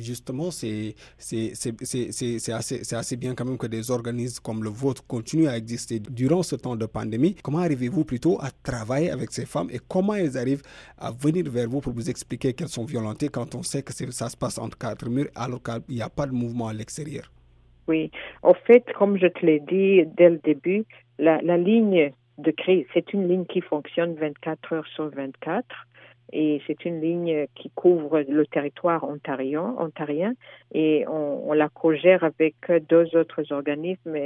justement, 0.00 0.50
c'est 0.50 0.94
assez, 2.52 2.94
assez 2.94 3.16
bien 3.16 3.34
quand 3.34 3.44
même 3.44 3.58
que 3.58 3.66
des 3.66 3.90
organismes 3.90 4.40
comme 4.42 4.62
le 4.64 4.70
vôtre 4.70 5.06
continuent 5.06 5.48
à 5.48 5.56
exister 5.56 6.00
durant 6.00 6.42
ce 6.42 6.56
temps 6.56 6.76
de 6.76 6.86
pandémie. 6.86 7.34
Comment 7.42 7.58
arrivez-vous 7.58 8.04
plutôt 8.04 8.38
à 8.40 8.50
travailler 8.62 9.10
avec 9.10 9.32
ces 9.32 9.46
femmes 9.46 9.68
et 9.70 9.78
comment 9.88 10.14
elles 10.14 10.36
arrivent 10.36 10.62
à 10.98 11.10
venir 11.10 11.44
vers 11.50 11.68
vous 11.68 11.80
pour 11.80 11.92
vous 11.92 12.10
expliquer 12.10 12.52
qu'elles 12.52 12.68
sont 12.68 12.84
violentées 12.84 13.28
quand 13.28 13.54
on 13.54 13.62
sait 13.62 13.82
que 13.82 13.92
ça 13.92 14.28
se 14.28 14.36
passe 14.36 14.58
entre 14.58 14.78
quatre 14.78 15.08
murs 15.08 15.28
alors 15.34 15.62
qu'il 15.62 15.96
n'y 15.96 16.02
a 16.02 16.08
pas 16.08 16.26
de 16.26 16.32
mouvement 16.32 16.68
à 16.68 16.72
l'extérieur? 16.72 17.30
Oui, 17.88 18.10
en 18.42 18.54
fait, 18.54 18.84
comme 18.98 19.18
je 19.18 19.26
te 19.26 19.44
l'ai 19.44 19.60
dit 19.60 20.04
dès 20.16 20.28
le 20.28 20.40
début, 20.44 20.84
la, 21.18 21.40
la 21.42 21.56
ligne 21.56 22.12
de 22.36 22.50
crise, 22.50 22.86
c'est 22.94 23.12
une 23.12 23.28
ligne 23.28 23.46
qui 23.46 23.60
fonctionne 23.60 24.14
24 24.14 24.72
heures 24.72 24.86
sur 24.94 25.08
24 25.10 25.66
et 26.32 26.60
c'est 26.66 26.84
une 26.84 27.00
ligne 27.00 27.46
qui 27.54 27.70
couvre 27.70 28.20
le 28.20 28.46
territoire 28.46 29.04
ontarien, 29.04 29.74
ontarien. 29.78 30.34
Et 30.72 31.04
on, 31.08 31.48
on 31.48 31.52
la 31.52 31.68
co-gère 31.68 32.22
avec 32.24 32.54
deux 32.88 33.16
autres 33.16 33.52
organismes, 33.52 34.16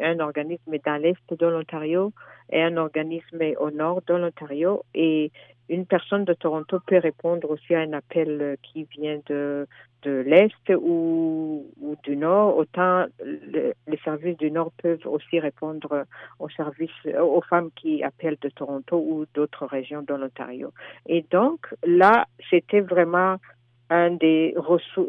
un 0.00 0.20
organisme 0.20 0.78
dans 0.84 0.96
l'est 0.96 1.34
de 1.34 1.46
l'Ontario 1.46 2.12
et 2.50 2.62
un 2.62 2.76
organisme 2.76 3.42
au 3.58 3.70
nord 3.70 4.02
de 4.06 4.14
l'Ontario. 4.14 4.84
Et 4.94 5.32
une 5.68 5.86
personne 5.86 6.24
de 6.24 6.34
Toronto 6.34 6.78
peut 6.86 6.98
répondre 6.98 7.50
aussi 7.50 7.74
à 7.74 7.80
un 7.80 7.92
appel 7.92 8.56
qui 8.62 8.84
vient 8.84 9.20
de, 9.26 9.66
de 10.02 10.10
l'Est 10.10 10.70
ou, 10.76 11.66
du 12.04 12.16
Nord. 12.16 12.56
Autant 12.56 13.06
les 13.24 13.98
services 14.04 14.36
du 14.36 14.50
Nord 14.50 14.72
peuvent 14.82 15.06
aussi 15.06 15.40
répondre 15.40 16.04
aux 16.38 16.50
services, 16.50 16.90
aux 17.20 17.42
femmes 17.42 17.70
qui 17.74 18.02
appellent 18.02 18.38
de 18.40 18.50
Toronto 18.50 18.96
ou 18.96 19.24
d'autres 19.34 19.66
régions 19.66 20.02
de 20.02 20.14
l'Ontario. 20.14 20.72
Et 21.06 21.24
donc, 21.30 21.66
là, 21.86 22.26
c'était 22.50 22.80
vraiment 22.80 23.36
un 23.90 24.12
des 24.12 24.54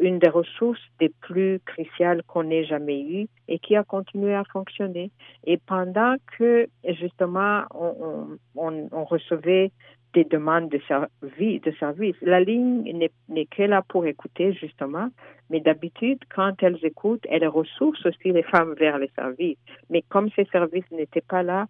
une 0.00 0.18
des 0.18 0.28
ressources 0.28 0.80
des 1.00 1.08
plus 1.08 1.60
cruciales 1.64 2.22
qu'on 2.24 2.50
ait 2.50 2.64
jamais 2.64 3.00
eues 3.00 3.26
et 3.48 3.58
qui 3.58 3.74
a 3.74 3.84
continué 3.84 4.34
à 4.34 4.44
fonctionner. 4.44 5.10
Et 5.44 5.56
pendant 5.56 6.16
que, 6.36 6.68
justement, 6.84 7.62
on, 7.74 8.38
on 8.54 9.04
recevait 9.04 9.72
des 10.16 10.24
demandes 10.24 10.70
de, 10.70 10.80
service, 10.88 11.60
de 11.60 11.72
service. 11.72 12.16
La 12.22 12.40
ligne 12.40 13.10
n'est 13.28 13.46
que 13.46 13.62
là 13.64 13.82
pour 13.86 14.06
écouter, 14.06 14.54
justement, 14.54 15.08
mais 15.50 15.60
d'habitude, 15.60 16.20
quand 16.34 16.54
elles 16.62 16.82
écoutent, 16.82 17.26
elles 17.28 17.46
ressourcent 17.46 18.06
aussi 18.08 18.32
les 18.32 18.42
femmes 18.42 18.72
vers 18.78 18.96
les 18.98 19.10
services. 19.14 19.58
Mais 19.90 20.02
comme 20.08 20.30
ces 20.34 20.46
services 20.46 20.90
n'étaient 20.90 21.28
pas 21.34 21.42
là 21.42 21.66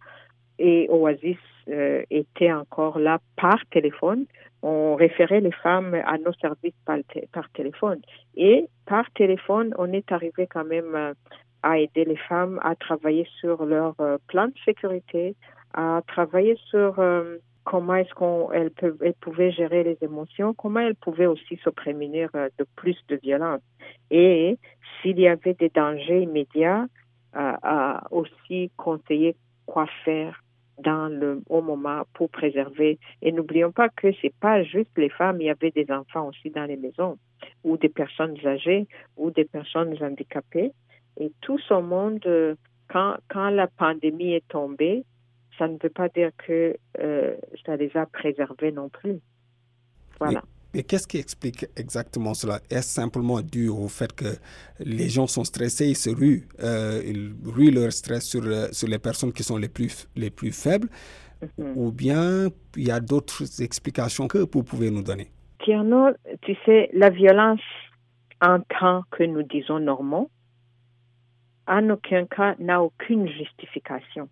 et 0.61 0.87
Oasis 0.88 1.43
euh, 1.69 2.05
était 2.09 2.53
encore 2.53 3.00
là 3.00 3.19
par 3.37 3.59
téléphone, 3.73 4.26
on 4.62 4.95
référait 4.95 5.41
les 5.41 5.57
femmes 5.65 5.95
à 6.07 6.17
nos 6.19 6.33
services 6.35 6.81
par, 6.85 6.99
par 7.33 7.50
téléphone. 7.50 8.00
Et 8.37 8.69
par 8.87 9.11
téléphone, 9.11 9.75
on 9.76 9.93
est 9.93 10.12
arrivé 10.12 10.47
quand 10.47 10.65
même 10.65 10.95
euh, 10.95 11.15
à 11.65 11.79
aider 11.79 12.05
les 12.05 12.23
femmes 12.29 12.61
à 12.62 12.76
travailler 12.76 13.26
sur 13.41 13.65
leur 13.65 13.97
euh, 14.00 14.19
plan 14.29 14.47
de 14.47 14.59
sécurité, 14.65 15.35
à 15.75 16.00
travailler 16.07 16.57
sur 16.71 17.00
comment 17.66 17.96
est-ce 17.96 18.14
qu'elle 18.14 19.14
pouvait 19.14 19.50
gérer 19.50 19.82
les 19.82 19.99
émotions, 20.00 20.54
comment 20.54 20.80
elle 20.80 20.94
pouvait 20.94 21.26
aussi 21.26 21.56
se 21.64 21.68
prémunir 21.68 22.30
euh, 22.37 22.49
de 22.58 22.66
plus 22.76 22.96
de 23.08 23.16
violence. 23.16 23.61
Et 24.11 24.56
s'il 25.02 25.18
y 25.18 25.26
avait 25.26 25.54
des 25.54 25.68
dangers 25.68 26.23
immédiats, 26.23 26.87
à 27.38 28.02
aussi 28.12 28.70
conseiller 28.78 29.37
quoi 29.66 29.87
faire 30.06 30.42
dans 30.78 31.08
le 31.08 31.42
au 31.50 31.61
moment 31.61 32.04
pour 32.14 32.30
préserver. 32.30 32.99
Et 33.20 33.30
n'oublions 33.32 33.73
pas 33.73 33.90
que 33.90 34.08
c'est 34.23 34.35
pas 34.40 34.62
juste 34.62 34.90
les 34.96 35.11
femmes, 35.11 35.40
il 35.40 35.49
y 35.49 35.50
avait 35.50 35.70
des 35.70 35.90
enfants 35.90 36.28
aussi 36.28 36.50
dans 36.50 36.64
les 36.64 36.76
maisons, 36.76 37.18
ou 37.64 37.76
des 37.76 37.90
personnes 37.90 38.37
âgées, 38.46 38.87
ou 39.18 39.30
des 39.30 39.44
personnes 39.44 39.94
handicapées. 40.02 40.73
Et 41.18 41.32
tout 41.42 41.58
ce 41.58 41.75
monde, 41.75 42.25
euh, 42.26 42.54
quand 42.88 43.50
la 43.50 43.66
pandémie 43.66 44.35
est 44.35 44.49
tombée, 44.49 45.04
ça 45.59 45.69
ne 45.69 45.77
veut 45.83 45.91
pas 45.91 46.09
dire 46.09 46.31
que 46.47 46.77
euh, 47.01 47.37
ça 47.65 47.77
les 47.77 47.91
a 47.97 48.07
préservés 48.07 48.73
non 48.73 48.89
plus. 48.89 49.21
Voilà. 50.19 50.43
Mais 50.75 50.83
qu'est-ce 50.83 51.07
qui 51.07 51.19
explique 51.19 51.67
exactement 51.77 52.35
cela? 52.35 52.61
Est-ce 52.69 52.89
simplement 52.89 53.41
dû 53.41 53.69
au 53.69 53.89
fait 53.89 54.13
que 54.13 54.37
les 54.81 55.09
gens 55.09 55.27
sont 55.27 55.45
stressés, 55.45 55.89
ils 55.89 55.97
se 55.97 56.11
ruent, 56.11 56.47
euh, 56.63 57.01
ils 57.05 57.35
ruent 57.45 57.71
leur 57.71 57.93
stress 57.93 58.25
sur, 58.25 58.43
euh, 58.45 58.69
sur 58.73 58.89
les 58.89 58.99
personnes 58.99 59.33
qui 59.33 59.43
sont 59.43 59.57
les 59.57 59.69
plus, 59.69 60.07
les 60.17 60.31
plus 60.31 60.53
faibles? 60.53 60.89
Mhm. 61.57 61.73
Ou 61.77 61.93
bien 61.93 62.49
il 62.77 62.87
y 62.87 62.91
a 62.91 63.01
d'autres 63.01 63.63
explications 63.63 64.27
que 64.29 64.39
vous 64.39 64.63
pouvez 64.63 64.91
nous 64.91 65.03
donner? 65.03 65.31
Tierno, 65.65 66.11
tu 66.43 66.55
sais, 66.65 66.91
la 66.93 67.11
violence 67.11 67.61
en 68.43 68.61
temps 68.61 69.03
que 69.11 69.25
nous 69.25 69.43
disons 69.43 69.79
normaux, 69.81 70.31
en 71.67 71.91
aucun 71.91 72.27
cas 72.27 72.55
n'a 72.59 72.83
aucune 72.83 73.29
justification. 73.29 74.29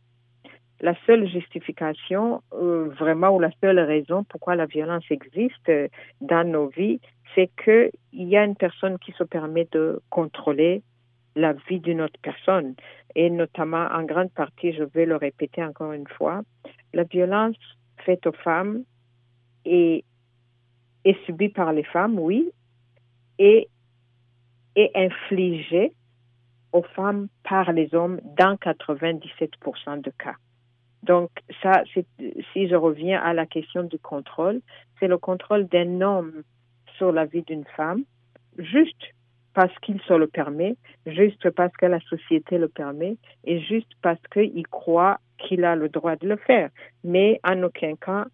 La 0.85 0.95
seule 1.07 1.27
justification, 1.27 2.43
euh, 2.53 2.91
vraiment, 2.99 3.31
ou 3.31 3.41
la 3.41 3.51
seule 3.63 3.81
raison 3.81 4.23
pourquoi 4.25 4.55
la 4.55 4.67
violence 4.67 5.05
existe 5.09 5.71
euh, 5.71 5.89
dans 6.21 6.47
nos 6.47 6.69
vies, 6.69 7.01
c'est 7.35 7.51
qu'il 7.65 7.91
y 8.13 8.37
a 8.37 8.45
une 8.45 8.55
personne 8.55 8.99
qui 8.99 9.13
se 9.13 9.25
permet 9.25 9.67
de 9.73 10.03
contrôler 10.11 10.83
la 11.37 11.55
vie 11.55 11.81
d'une 11.81 12.03
autre 12.03 12.21
personne. 12.21 12.75
Et 13.15 13.31
notamment, 13.31 13.87
en 13.95 14.03
grande 14.03 14.31
partie, 14.33 14.75
je 14.75 14.85
vais 14.85 15.07
le 15.07 15.17
répéter 15.17 15.65
encore 15.65 15.93
une 15.93 16.07
fois, 16.07 16.43
la 16.93 17.05
violence 17.05 17.57
faite 18.05 18.27
aux 18.27 18.33
femmes 18.33 18.85
est, 19.65 20.05
est 21.07 21.25
subie 21.25 21.49
par 21.49 21.73
les 21.73 21.85
femmes, 21.85 22.19
oui, 22.19 22.53
et 23.39 23.71
est 24.77 24.91
infligée 24.95 25.95
aux 26.73 26.85
femmes 26.95 27.29
par 27.43 27.73
les 27.73 27.95
hommes 27.95 28.21
dans 28.37 28.57
97% 28.57 30.03
de 30.03 30.11
cas. 30.11 30.37
Donc, 31.05 31.31
ça, 31.63 31.83
si 32.53 32.69
je 32.69 32.75
reviens 32.75 33.21
à 33.21 33.35
la 33.35 33.45
question 33.45 33.83
du 33.83 33.99
contrôle, 33.99 34.61
c'est 34.99 35.09
le 35.09 35.19
contrôle 35.19 35.67
d'un 35.67 36.01
homme 36.01 36.43
sur 36.97 37.13
la 37.13 37.27
vie 37.27 37.43
d'une 37.43 37.67
femme, 37.77 38.05
juste 38.59 39.13
parce 39.53 39.77
qu'il 39.81 40.01
se 40.03 40.15
le 40.15 40.27
permet, 40.27 40.77
juste 41.07 41.51
parce 41.51 41.73
que 41.77 41.87
la 41.87 42.01
société 42.01 42.57
le 42.57 42.69
permet, 42.69 43.17
et 43.45 43.61
juste 43.61 43.93
parce 44.01 44.21
qu'il 44.33 44.67
croit 44.67 45.19
qu'il 45.39 45.65
a 45.65 45.77
le 45.77 45.91
droit 45.91 46.17
de 46.17 46.27
le 46.27 46.37
faire. 46.37 46.71
Mais 47.05 47.39
en 47.45 47.63
aucun 47.63 47.97
cas, 47.97 48.25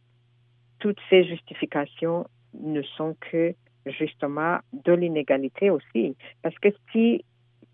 toutes 0.79 1.01
ces 1.11 1.25
justifications 1.25 2.27
ne 2.55 2.83
sont 2.83 3.17
que 3.21 3.55
justement 3.87 4.59
de 4.73 4.93
l'inégalité 4.93 5.71
aussi. 5.71 6.17
Parce 6.43 6.59
que 6.59 6.69
si 6.93 7.25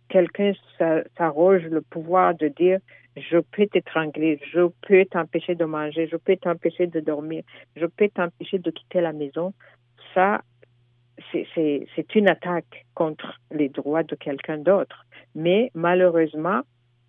quelqu'un 0.08 0.52
s'arroge 1.18 1.64
le 1.64 1.82
pouvoir 1.82 2.34
de 2.34 2.48
dire 2.48 2.78
je 3.16 3.38
peux 3.38 3.66
t'étrangler, 3.66 4.38
je 4.52 4.68
peux 4.86 5.04
t'empêcher 5.06 5.54
de 5.54 5.64
manger, 5.64 6.06
je 6.06 6.16
peux 6.16 6.36
t'empêcher 6.36 6.86
de 6.86 7.00
dormir, 7.00 7.42
je 7.76 7.86
peux 7.86 8.08
t'empêcher 8.08 8.58
de 8.58 8.70
quitter 8.70 9.00
la 9.00 9.12
maison, 9.12 9.54
ça, 10.14 10.42
c'est 11.32 12.14
une 12.14 12.28
attaque 12.28 12.86
contre 12.94 13.40
les 13.50 13.68
droits 13.68 14.02
de 14.02 14.14
quelqu'un 14.14 14.58
d'autre. 14.58 15.04
Mais 15.34 15.70
malheureusement, 15.74 16.60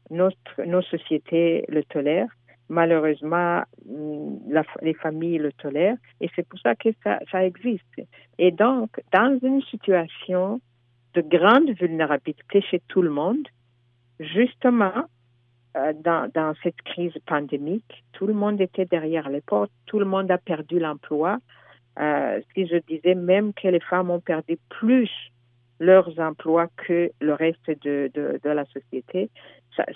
notre, 0.10 0.64
nos 0.66 0.82
sociétés 0.82 1.66
le 1.68 1.84
tolèrent. 1.84 2.32
Malheureusement, 2.70 3.64
mm, 3.86 4.62
les 4.82 4.94
familles 4.94 5.38
le 5.38 5.52
tolèrent. 5.54 5.98
Et 6.22 6.30
c'est 6.36 6.48
pour 6.48 6.60
ça 6.60 6.76
que 6.76 6.90
ça, 7.04 7.20
ça 7.32 7.46
existe. 7.46 8.02
Et 8.38 8.52
donc, 8.52 9.02
dans 9.14 9.40
une 9.42 9.62
situation 9.64 10.62
de 11.14 11.22
grande 11.22 11.70
vulnérabilité 11.72 12.62
chez 12.62 12.82
tout 12.88 13.02
le 13.02 13.10
monde, 13.10 13.48
justement, 14.20 15.06
dans, 16.04 16.30
dans, 16.34 16.54
cette 16.64 16.82
crise 16.84 17.14
pandémique, 17.26 18.04
tout 18.14 18.28
le 18.28 18.34
monde 18.34 18.60
était 18.62 18.86
derrière 18.86 19.30
les 19.30 19.42
portes, 19.42 19.72
tout 19.86 20.00
le 20.00 20.06
monde 20.06 20.30
a 20.32 20.38
perdu 20.38 20.80
l'emploi. 20.80 21.38
Euh, 22.00 22.42
si 22.54 22.68
je 22.68 22.78
disais 22.88 23.16
même 23.16 23.54
que 23.54 23.68
les 23.68 23.80
femmes 23.80 24.12
ont 24.12 24.20
perdu 24.20 24.58
plus 24.70 25.10
leurs 25.80 26.20
emplois 26.20 26.68
que 26.78 27.12
le 27.20 27.34
reste 27.34 27.70
de, 27.84 28.12
de, 28.14 28.50
la 28.50 28.66
société, 28.66 29.30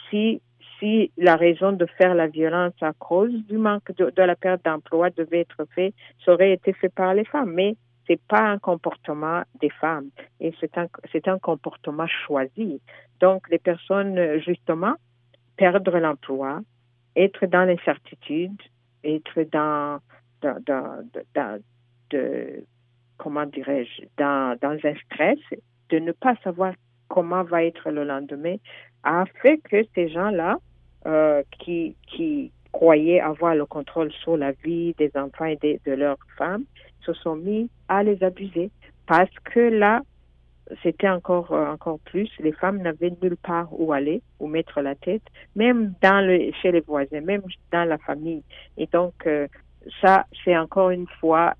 si, 0.10 0.42
si 0.80 1.12
la 1.18 1.36
raison 1.36 1.72
de 1.72 1.86
faire 1.98 2.14
la 2.16 2.28
violence 2.28 2.74
à 2.82 2.94
cause 2.94 3.34
du 3.48 3.58
manque 3.58 3.92
de, 3.98 4.12
de 4.16 4.22
la 4.22 4.36
perte 4.36 4.64
d'emploi 4.66 5.10
devait 5.12 5.42
être 5.42 5.66
fait, 5.76 5.94
ça 6.24 6.34
aurait 6.34 6.54
été 6.54 6.74
fait 6.74 6.90
par 6.90 7.14
les 7.14 7.26
femmes. 7.26 7.52
Mais 7.54 7.76
c'est 8.08 8.22
pas 8.28 8.42
un 8.42 8.60
comportement 8.60 9.44
des 9.60 9.70
femmes 9.70 10.10
et 10.40 10.54
c'est 10.60 10.78
un, 10.78 10.88
c'est 11.12 11.28
un 11.28 11.40
comportement 11.40 12.08
choisi. 12.08 12.82
Donc, 13.20 13.50
les 13.50 13.60
personnes, 13.60 14.40
justement, 14.40 14.96
perdre 15.58 15.98
l'emploi, 15.98 16.62
être 17.16 17.46
dans 17.46 17.66
l'incertitude, 17.66 18.62
être 19.04 19.44
dans, 19.52 20.00
dans, 20.42 20.62
dans, 20.66 21.10
dans 21.34 21.62
de, 22.10 22.64
comment 23.18 23.46
dirais-je, 23.46 24.04
dans, 24.18 24.58
dans 24.62 24.78
un 24.84 24.96
stress, 25.06 25.40
de 25.90 26.00
ne 26.00 26.12
pas 26.12 26.36
savoir 26.44 26.74
comment 27.08 27.44
va 27.44 27.64
être 27.64 27.90
le 27.92 28.04
lendemain, 28.04 28.56
a 29.04 29.26
fait 29.42 29.58
que 29.58 29.84
ces 29.96 30.10
gens-là, 30.10 30.58
euh, 31.06 31.44
qui, 31.60 31.96
qui 32.08 32.52
croyaient 32.72 33.20
avoir 33.20 33.56
le 33.56 33.66
contrôle 33.66 34.12
sur 34.12 34.38
la 34.38 34.52
vie 34.52 34.94
des 34.98 35.12
enfants 35.16 35.46
et 35.46 35.58
de, 35.58 35.80
de 35.86 35.94
leurs 35.94 36.20
femmes, 36.38 36.64
se 37.02 37.14
sont 37.14 37.36
mis 37.36 37.70
à 37.88 38.04
les 38.04 38.24
abuser. 38.24 38.70
Parce 39.08 39.34
que 39.44 39.60
là, 39.60 40.02
c'était 40.84 41.10
encore 41.10 41.52
euh, 41.52 41.72
encore 41.72 42.00
plus. 42.00 42.30
Les 42.40 42.52
femmes 42.52 42.82
n'avaient 42.82 43.14
nulle 43.22 43.38
part 43.38 43.68
où 43.72 43.94
aller, 43.94 44.22
où 44.40 44.48
mettre 44.48 44.82
la 44.82 44.96
tête, 44.96 45.24
même 45.56 45.94
dans 46.02 46.26
le 46.26 46.52
chez 46.62 46.72
les 46.72 46.82
voisins, 46.82 47.22
même 47.22 47.42
dans 47.72 47.88
la 47.88 47.98
famille. 47.98 48.44
Et 48.78 48.88
donc 48.88 49.14
euh, 49.26 49.48
ça, 50.02 50.26
c'est 50.44 50.58
encore 50.58 50.92
une 50.92 51.08
fois 51.20 51.54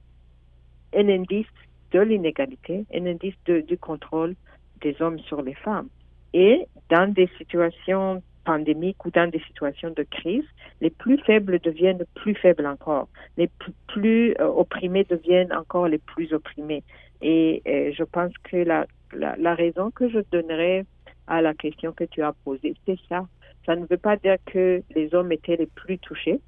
un 0.96 1.10
indice 1.10 1.48
de 1.92 2.00
l'inégalité, 2.00 2.86
un 2.94 3.06
indice 3.06 3.36
du 3.46 3.78
contrôle 3.78 4.36
des 4.82 5.02
hommes 5.02 5.20
sur 5.20 5.42
les 5.42 5.56
femmes. 5.56 5.90
Et 6.34 6.68
dans 6.90 7.12
des 7.12 7.30
situations 7.38 8.22
pandémiques 8.46 9.06
ou 9.06 9.12
dans 9.12 9.30
des 9.30 9.40
situations 9.40 9.92
de 9.92 10.04
crise, 10.04 10.46
les 10.80 10.90
plus 10.90 11.18
faibles 11.20 11.60
deviennent 11.60 12.06
plus 12.16 12.34
faibles 12.36 12.66
encore. 12.66 13.08
Les 13.38 13.50
plus, 13.88 14.34
euh, 14.40 14.48
opprimés 14.48 15.04
deviennent 15.04 15.54
encore 15.54 15.88
les 15.88 16.00
plus 16.00 16.34
opprimés. 16.34 16.84
Et 17.24 17.62
je 17.96 18.04
pense 18.04 18.34
que 18.44 18.58
la, 18.58 18.88
la, 19.14 19.56
raison 19.56 19.92
que 19.92 20.10
je 20.10 20.20
donnerais 20.32 20.86
à 21.28 21.42
la 21.42 21.54
question 21.54 21.92
que 21.92 22.04
tu 22.04 22.22
as 22.22 22.34
posée, 22.44 22.76
c'est 22.86 23.00
ça. 23.10 23.28
Ça 23.66 23.76
ne 23.76 23.86
veut 23.86 23.98
pas 23.98 24.18
dire 24.18 24.38
que 24.46 24.82
les 24.96 25.14
hommes 25.14 25.32
étaient 25.32 25.58
les 25.58 25.68
plus 25.68 26.00
touchés 26.00 26.40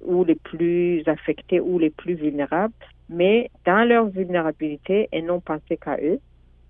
ou 0.00 0.24
les 0.24 0.34
plus 0.34 1.02
affectés 1.06 1.60
ou 1.60 1.78
les 1.78 1.90
plus 1.90 2.14
vulnérables, 2.14 2.74
mais 3.08 3.50
dans 3.66 3.86
leur 3.86 4.06
vulnérabilité, 4.06 5.08
ils 5.12 5.24
n'ont 5.24 5.40
pensé 5.40 5.76
qu'à 5.76 5.96
eux 6.02 6.20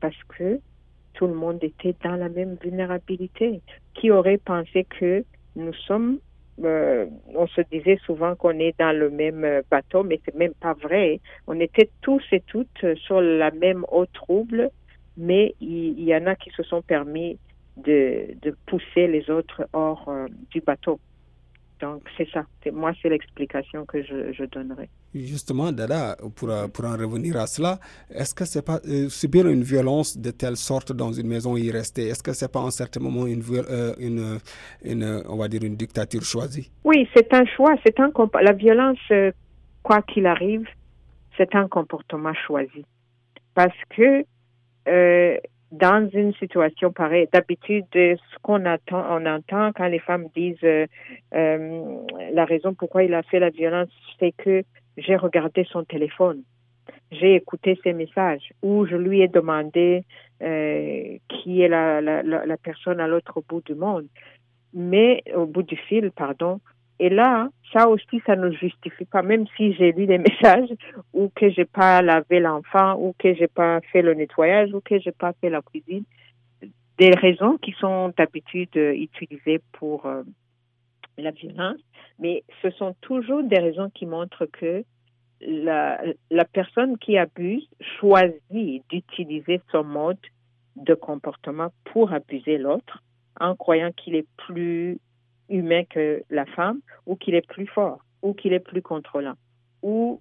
parce 0.00 0.16
que 0.28 0.60
tout 1.14 1.26
le 1.26 1.34
monde 1.34 1.62
était 1.62 1.94
dans 2.02 2.16
la 2.16 2.28
même 2.28 2.56
vulnérabilité. 2.62 3.60
Qui 3.94 4.10
aurait 4.10 4.38
pensé 4.38 4.84
que 4.84 5.24
nous 5.56 5.74
sommes, 5.74 6.18
euh, 6.64 7.06
on 7.34 7.46
se 7.46 7.60
disait 7.70 7.98
souvent 8.06 8.34
qu'on 8.36 8.58
est 8.58 8.78
dans 8.78 8.96
le 8.96 9.10
même 9.10 9.62
bateau, 9.70 10.02
mais 10.02 10.20
c'est 10.24 10.34
même 10.34 10.54
pas 10.54 10.74
vrai. 10.74 11.20
On 11.46 11.58
était 11.60 11.90
tous 12.00 12.22
et 12.32 12.40
toutes 12.40 12.84
sur 12.96 13.20
la 13.20 13.50
même 13.50 13.84
eau 13.90 14.06
trouble, 14.06 14.70
mais 15.16 15.54
il, 15.60 16.02
y 16.02 16.14
en 16.14 16.26
a 16.26 16.34
qui 16.34 16.50
se 16.50 16.62
sont 16.62 16.82
permis 16.82 17.38
de, 17.76 18.34
de 18.42 18.56
pousser 18.66 19.06
les 19.06 19.28
autres 19.30 19.66
hors 19.72 20.08
euh, 20.08 20.26
du 20.50 20.60
bateau. 20.60 20.98
Donc, 21.80 22.02
c'est 22.16 22.28
ça. 22.30 22.44
Moi, 22.72 22.92
c'est 23.00 23.08
l'explication 23.08 23.86
que 23.86 24.02
je, 24.02 24.32
je, 24.32 24.44
donnerai. 24.44 24.88
Justement, 25.14 25.72
Dada, 25.72 26.16
pour, 26.36 26.50
pour 26.72 26.84
en 26.84 26.96
revenir 26.96 27.36
à 27.38 27.46
cela, 27.46 27.78
est-ce 28.10 28.34
que 28.34 28.44
c'est 28.44 28.64
pas 28.64 28.80
euh, 28.86 29.08
subir 29.08 29.48
une 29.48 29.62
violence 29.62 30.16
de 30.16 30.30
telle 30.30 30.56
sorte 30.56 30.92
dans 30.92 31.12
une 31.12 31.26
maison 31.26 31.56
y 31.56 31.70
rester 31.70 32.08
Est-ce 32.08 32.22
que 32.22 32.34
c'est 32.34 32.52
pas 32.52 32.60
en 32.60 32.70
certain 32.70 33.00
moment 33.00 33.26
une, 33.26 33.42
euh, 33.50 33.94
une, 33.98 34.38
une, 34.84 35.22
on 35.26 35.36
va 35.36 35.48
dire, 35.48 35.62
une 35.64 35.76
dictature 35.76 36.22
choisie? 36.22 36.70
Oui, 36.84 37.08
c'est 37.14 37.32
un 37.32 37.46
choix. 37.46 37.74
C'est 37.84 37.98
un 37.98 38.10
la 38.42 38.52
violence, 38.52 38.98
euh, 39.10 39.32
quoi 39.82 40.02
qu'il 40.02 40.26
arrive, 40.26 40.66
c'est 41.38 41.54
un 41.54 41.66
comportement 41.66 42.34
choisi. 42.46 42.84
Parce 43.54 43.78
que 43.96 44.24
dans 45.72 46.08
une 46.12 46.34
situation 46.34 46.92
pareille, 46.92 47.28
d'habitude, 47.32 47.86
ce 47.92 48.38
qu'on 48.42 48.64
on 48.64 49.26
entend 49.26 49.72
quand 49.72 49.86
les 49.86 50.00
femmes 50.00 50.26
disent 50.34 50.56
euh, 50.64 50.86
euh, 51.34 52.02
la 52.32 52.44
raison 52.44 52.74
pourquoi 52.74 53.04
il 53.04 53.14
a 53.14 53.22
fait 53.22 53.38
la 53.38 53.50
violence, 53.50 53.88
c'est 54.18 54.32
que 54.32 54.62
j'ai 54.96 55.16
regardé 55.16 55.64
son 55.70 55.84
téléphone, 55.84 56.42
j'ai 57.12 57.36
écouté 57.36 57.78
ses 57.84 57.92
messages, 57.92 58.52
ou 58.62 58.84
je 58.84 58.96
lui 58.96 59.20
ai 59.20 59.28
demandé 59.28 60.04
euh, 60.42 61.16
qui 61.28 61.62
est 61.62 61.68
la, 61.68 62.00
la 62.00 62.56
personne 62.56 62.98
à 62.98 63.06
l'autre 63.06 63.40
bout 63.48 63.62
du 63.64 63.74
monde, 63.74 64.06
mais 64.74 65.22
au 65.34 65.46
bout 65.46 65.62
du 65.62 65.76
fil, 65.76 66.10
pardon. 66.10 66.60
Et 67.00 67.08
là, 67.08 67.48
ça 67.72 67.88
aussi, 67.88 68.20
ça 68.26 68.36
ne 68.36 68.50
justifie 68.50 69.06
pas, 69.06 69.22
même 69.22 69.46
si 69.56 69.72
j'ai 69.72 69.90
lu 69.92 70.06
des 70.06 70.18
messages 70.28 70.68
ou 71.14 71.30
que 71.34 71.48
j'ai 71.48 71.64
pas 71.64 72.02
lavé 72.02 72.40
l'enfant 72.40 72.94
ou 73.00 73.14
que 73.18 73.34
j'ai 73.34 73.48
pas 73.48 73.80
fait 73.90 74.02
le 74.02 74.12
nettoyage 74.12 74.74
ou 74.74 74.82
que 74.82 74.98
j'ai 74.98 75.10
pas 75.10 75.32
fait 75.40 75.48
la 75.48 75.62
cuisine, 75.62 76.04
des 76.98 77.14
raisons 77.14 77.56
qui 77.56 77.72
sont 77.80 78.12
d'habitude 78.18 78.76
euh, 78.76 78.92
utilisées 78.92 79.62
pour 79.72 80.04
euh, 80.04 80.22
la 81.16 81.30
violence, 81.30 81.80
mais 82.18 82.44
ce 82.60 82.70
sont 82.72 82.94
toujours 83.00 83.42
des 83.44 83.58
raisons 83.58 83.88
qui 83.88 84.04
montrent 84.04 84.44
que 84.44 84.84
la, 85.40 86.02
la 86.30 86.44
personne 86.44 86.98
qui 86.98 87.16
abuse 87.16 87.66
choisit 87.98 88.84
d'utiliser 88.90 89.62
son 89.72 89.84
mode 89.84 90.18
de 90.76 90.92
comportement 90.92 91.72
pour 91.84 92.12
abuser 92.12 92.58
l'autre 92.58 93.02
en 93.40 93.56
croyant 93.56 93.90
qu'il 93.92 94.16
est 94.16 94.26
plus 94.36 94.98
humain 95.50 95.84
que 95.84 96.22
la 96.30 96.46
femme 96.46 96.80
ou 97.06 97.16
qu'il 97.16 97.34
est 97.34 97.46
plus 97.46 97.66
fort 97.66 97.98
ou 98.22 98.32
qu'il 98.32 98.52
est 98.52 98.60
plus 98.60 98.82
contrôlant 98.82 99.34
ou 99.82 100.20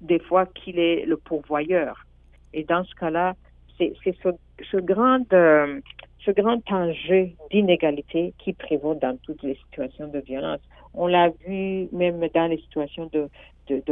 des 0.00 0.18
fois 0.18 0.46
qu'il 0.46 0.78
est 0.78 1.06
le 1.06 1.16
pourvoyeur. 1.16 2.06
Et 2.52 2.64
dans 2.64 2.84
ce 2.84 2.94
cas-là, 2.94 3.34
c'est 3.78 3.94
ce, 4.02 4.76
grand, 4.78 5.32
euh, 5.32 5.80
ce 6.24 6.30
grand 6.30 6.60
enjeu 6.70 7.30
d'inégalité 7.50 8.34
qui 8.38 8.52
prévaut 8.52 8.94
dans 8.94 9.16
toutes 9.18 9.42
les 9.42 9.54
situations 9.56 10.08
de 10.08 10.18
violence. 10.20 10.60
On 10.94 11.06
l'a 11.06 11.28
vu 11.46 11.88
même 11.92 12.26
dans 12.34 12.46
les 12.46 12.58
situations 12.58 13.10
de, 13.12 13.28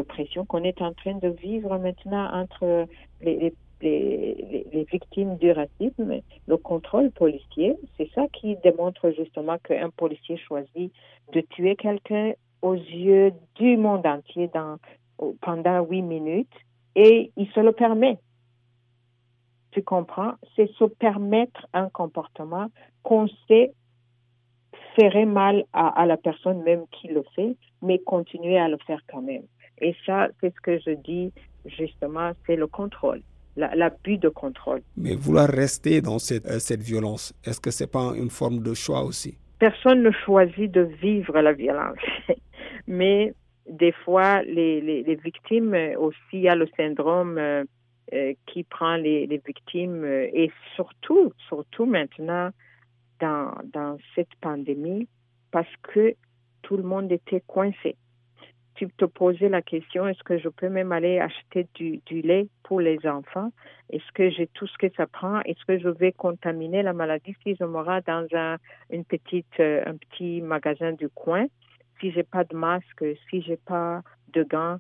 pression 0.03 0.45
qu'on 0.47 0.63
est 0.63 0.81
en 0.81 0.93
train 0.93 1.15
de 1.15 1.29
vivre 1.29 1.77
maintenant 1.79 2.31
entre 2.33 2.87
les 3.21 3.53
les, 3.85 4.87
victimes 4.91 5.37
du 5.37 5.51
racisme, 5.53 6.21
le 6.47 6.57
contrôle 6.57 7.11
policier, 7.11 7.77
c'est 7.97 8.11
ça 8.15 8.27
qui 8.33 8.57
démontre 8.57 9.11
justement 9.11 9.59
qu'un 9.59 9.91
policier 9.91 10.37
choisit 10.37 10.93
de 11.33 11.41
tuer 11.41 11.77
quelqu'un 11.77 12.33
aux 12.63 12.75
yeux 12.75 13.33
du 13.57 13.77
monde 13.77 14.07
entier 14.07 14.51
pendant 15.41 15.85
huit 15.85 16.03
minutes 16.03 16.53
et 16.97 17.31
il 17.37 17.49
se 17.51 17.61
le 17.61 17.73
permet. 17.73 18.19
Tu 19.73 19.83
comprends? 19.83 20.33
C'est 20.55 20.71
se 20.73 20.85
permettre 20.85 21.67
un 21.73 21.89
comportement 21.89 22.69
qu'on 23.03 23.27
sait 23.49 23.73
ferait 24.97 25.27
mal 25.27 25.65
à, 25.73 26.07
la 26.07 26.17
personne 26.17 26.63
même 26.63 26.85
qui 26.93 27.09
le 27.09 27.25
fait, 27.35 27.57
mais 27.83 27.99
continuer 27.99 28.59
à 28.59 28.69
le 28.69 28.79
faire 28.87 29.01
quand 29.09 29.23
même. 29.23 29.43
Et 29.79 29.97
ça, 30.07 30.29
c'est 30.41 30.55
ce 30.55 30.61
que 30.61 30.79
je 30.79 30.91
dis 30.91 31.33
justement, 31.67 32.31
c'est 32.47 32.55
le 32.55 32.69
contrôle 32.69 33.23
l'abus 33.57 34.19
de 34.19 34.29
contrôle. 34.29 34.83
Mais 34.97 35.15
vouloir 35.15 35.49
rester 35.49 36.01
dans 36.01 36.19
cette, 36.19 36.47
euh, 36.47 36.59
cette 36.59 36.83
violence, 36.83 37.33
est-ce 37.45 37.61
que 37.61 37.71
c'est 37.71 37.91
pas 37.91 38.13
une 38.17 38.31
forme 38.31 38.61
de 38.61 38.75
choix 38.75 39.05
aussi? 39.05 39.39
Personne 39.59 40.03
ne 40.03 40.11
choisit 40.11 40.71
de 40.71 40.83
vivre 40.83 41.41
la 41.41 41.53
violence, 41.53 41.99
mais 42.87 43.35
des 43.69 43.93
fois, 43.93 44.43
les, 44.43 44.81
les, 44.81 45.03
les, 45.03 45.15
victimes 45.15 45.77
aussi, 45.99 46.19
il 46.35 46.41
y 46.41 46.49
a 46.49 46.55
le 46.55 46.69
syndrome 46.77 47.39
euh, 47.39 47.65
euh, 48.13 48.35
qui 48.47 48.65
prend 48.65 48.97
les, 48.97 49.27
les 49.27 49.41
victimes 49.45 50.05
euh, 50.05 50.29
et 50.33 50.51
surtout, 50.77 51.33
surtout 51.49 51.87
maintenant 51.87 52.51
dans, 53.21 53.55
dans 53.73 53.97
cette 54.15 54.35
pandémie, 54.41 55.09
parce 55.51 55.73
que 55.83 56.15
tout 56.63 56.77
le 56.77 56.83
monde 56.83 57.11
était 57.11 57.43
coincé 57.47 57.97
tu 58.75 58.89
te 58.89 59.05
posais 59.05 59.49
la 59.49 59.63
question, 59.63 60.07
est-ce 60.07 60.23
que 60.25 60.39
je 60.39 60.49
peux 60.49 60.69
même 60.69 60.93
aller 60.93 61.19
acheter 61.19 61.67
du, 61.75 62.01
lait 62.23 62.49
pour 62.65 62.81
les 62.81 62.99
enfants? 63.07 63.53
Est-ce 63.91 64.11
que 64.13 64.31
j'ai 64.31 64.49
tout 64.49 64.67
ce 64.67 64.77
que 64.79 64.93
ça 64.97 65.07
prend? 65.07 65.41
Est-ce 65.43 65.65
que 65.65 65.79
je 65.79 65.89
vais 65.89 66.13
contaminer 66.13 66.83
la 66.83 66.93
maladie 66.93 67.37
si 67.43 67.55
je 67.55 67.65
m'aurai 67.65 68.01
dans 68.07 68.27
un, 68.33 68.57
une 68.91 69.05
petite, 69.05 69.61
euh, 69.61 69.83
un 69.87 69.97
petit 69.97 70.41
magasin 70.41 70.93
du 70.93 71.09
coin? 71.09 71.47
Si 72.01 72.11
j'ai 72.11 72.25
pas 72.25 72.45
de 72.45 72.57
masque, 72.57 73.05
si 73.31 73.43
j'ai 73.43 73.57
pas 73.57 74.03
de 74.33 74.43
gants, 74.43 74.79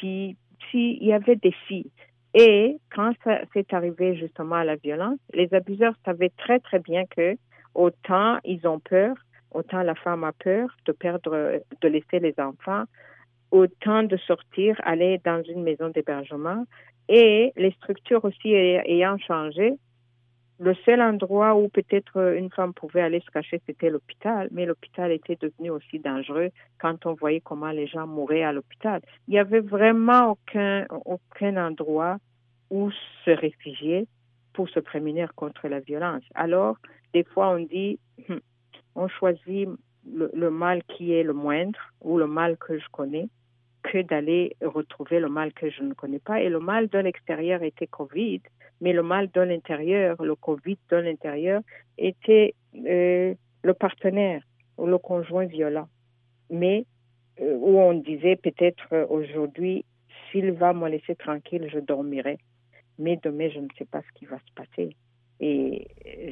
si, 0.00 0.36
y 0.72 1.12
avait 1.12 1.36
des 1.36 1.54
filles. 1.68 1.90
Et 2.32 2.78
quand 2.94 3.12
ça 3.22 3.40
s'est 3.52 3.66
arrivé 3.72 4.16
justement 4.16 4.56
à 4.56 4.64
la 4.64 4.76
violence, 4.76 5.18
les 5.34 5.52
abuseurs 5.54 5.94
savaient 6.04 6.32
très, 6.36 6.58
très 6.58 6.78
bien 6.78 7.04
que 7.06 7.36
autant 7.74 8.38
ils 8.44 8.66
ont 8.66 8.80
peur, 8.80 9.14
autant 9.52 9.82
la 9.82 9.94
femme 9.94 10.24
a 10.24 10.32
peur 10.32 10.68
de 10.86 10.92
perdre, 10.92 11.60
de 11.80 11.88
laisser 11.88 12.18
les 12.18 12.34
enfants, 12.38 12.84
autant 13.54 14.02
de 14.02 14.16
sortir, 14.16 14.80
aller 14.82 15.20
dans 15.24 15.40
une 15.44 15.62
maison 15.62 15.88
d'hébergement 15.88 16.64
et 17.08 17.52
les 17.56 17.70
structures 17.70 18.24
aussi 18.24 18.52
ayant 18.52 19.16
changé. 19.16 19.74
Le 20.58 20.74
seul 20.84 21.00
endroit 21.00 21.54
où 21.54 21.68
peut-être 21.68 22.34
une 22.36 22.50
femme 22.50 22.74
pouvait 22.74 23.00
aller 23.00 23.20
se 23.20 23.30
cacher, 23.30 23.60
c'était 23.64 23.90
l'hôpital, 23.90 24.48
mais 24.50 24.66
l'hôpital 24.66 25.12
était 25.12 25.36
devenu 25.40 25.70
aussi 25.70 26.00
dangereux 26.00 26.50
quand 26.80 27.06
on 27.06 27.14
voyait 27.14 27.40
comment 27.40 27.70
les 27.70 27.86
gens 27.86 28.08
mouraient 28.08 28.42
à 28.42 28.52
l'hôpital. 28.52 29.00
Il 29.28 29.32
n'y 29.32 29.38
avait 29.38 29.60
vraiment 29.60 30.32
aucun, 30.32 30.86
aucun 31.04 31.56
endroit 31.56 32.18
où 32.70 32.90
se 33.24 33.30
réfugier 33.30 34.08
pour 34.52 34.68
se 34.68 34.80
prémunir 34.80 35.32
contre 35.36 35.68
la 35.68 35.78
violence. 35.78 36.24
Alors, 36.34 36.76
des 37.12 37.22
fois, 37.22 37.50
on 37.50 37.60
dit, 37.60 38.00
hum, 38.28 38.40
on 38.96 39.06
choisit 39.06 39.68
le 40.06 40.50
mal 40.50 40.82
qui 40.84 41.12
est 41.12 41.22
le 41.22 41.32
moindre 41.32 41.78
ou 42.00 42.18
le 42.18 42.26
mal 42.26 42.56
que 42.56 42.78
je 42.78 42.86
connais 42.90 43.28
que 43.84 44.02
d'aller 44.02 44.56
retrouver 44.62 45.20
le 45.20 45.28
mal 45.28 45.52
que 45.52 45.70
je 45.70 45.82
ne 45.82 45.94
connais 45.94 46.18
pas. 46.18 46.40
Et 46.40 46.48
le 46.48 46.58
mal 46.58 46.88
de 46.88 46.98
l'extérieur 46.98 47.62
était 47.62 47.86
Covid, 47.86 48.40
mais 48.80 48.92
le 48.92 49.02
mal 49.02 49.30
de 49.30 49.40
l'intérieur, 49.40 50.20
le 50.22 50.34
Covid 50.34 50.78
de 50.90 50.96
l'intérieur, 50.96 51.60
était 51.98 52.54
euh, 52.86 53.34
le 53.62 53.74
partenaire 53.74 54.42
ou 54.78 54.86
le 54.86 54.98
conjoint 54.98 55.44
violent. 55.44 55.88
Mais 56.50 56.86
euh, 57.40 57.56
où 57.60 57.78
on 57.78 57.94
disait 57.94 58.36
peut-être 58.36 58.86
euh, 58.92 59.06
aujourd'hui, 59.08 59.84
s'il 60.30 60.52
va 60.52 60.72
me 60.72 60.88
laisser 60.88 61.14
tranquille, 61.14 61.68
je 61.72 61.78
dormirai. 61.78 62.38
Mais 62.98 63.18
demain, 63.22 63.50
je 63.50 63.60
ne 63.60 63.68
sais 63.78 63.84
pas 63.84 64.00
ce 64.00 64.18
qui 64.18 64.24
va 64.24 64.38
se 64.38 64.52
passer. 64.54 64.96
Et 65.40 65.88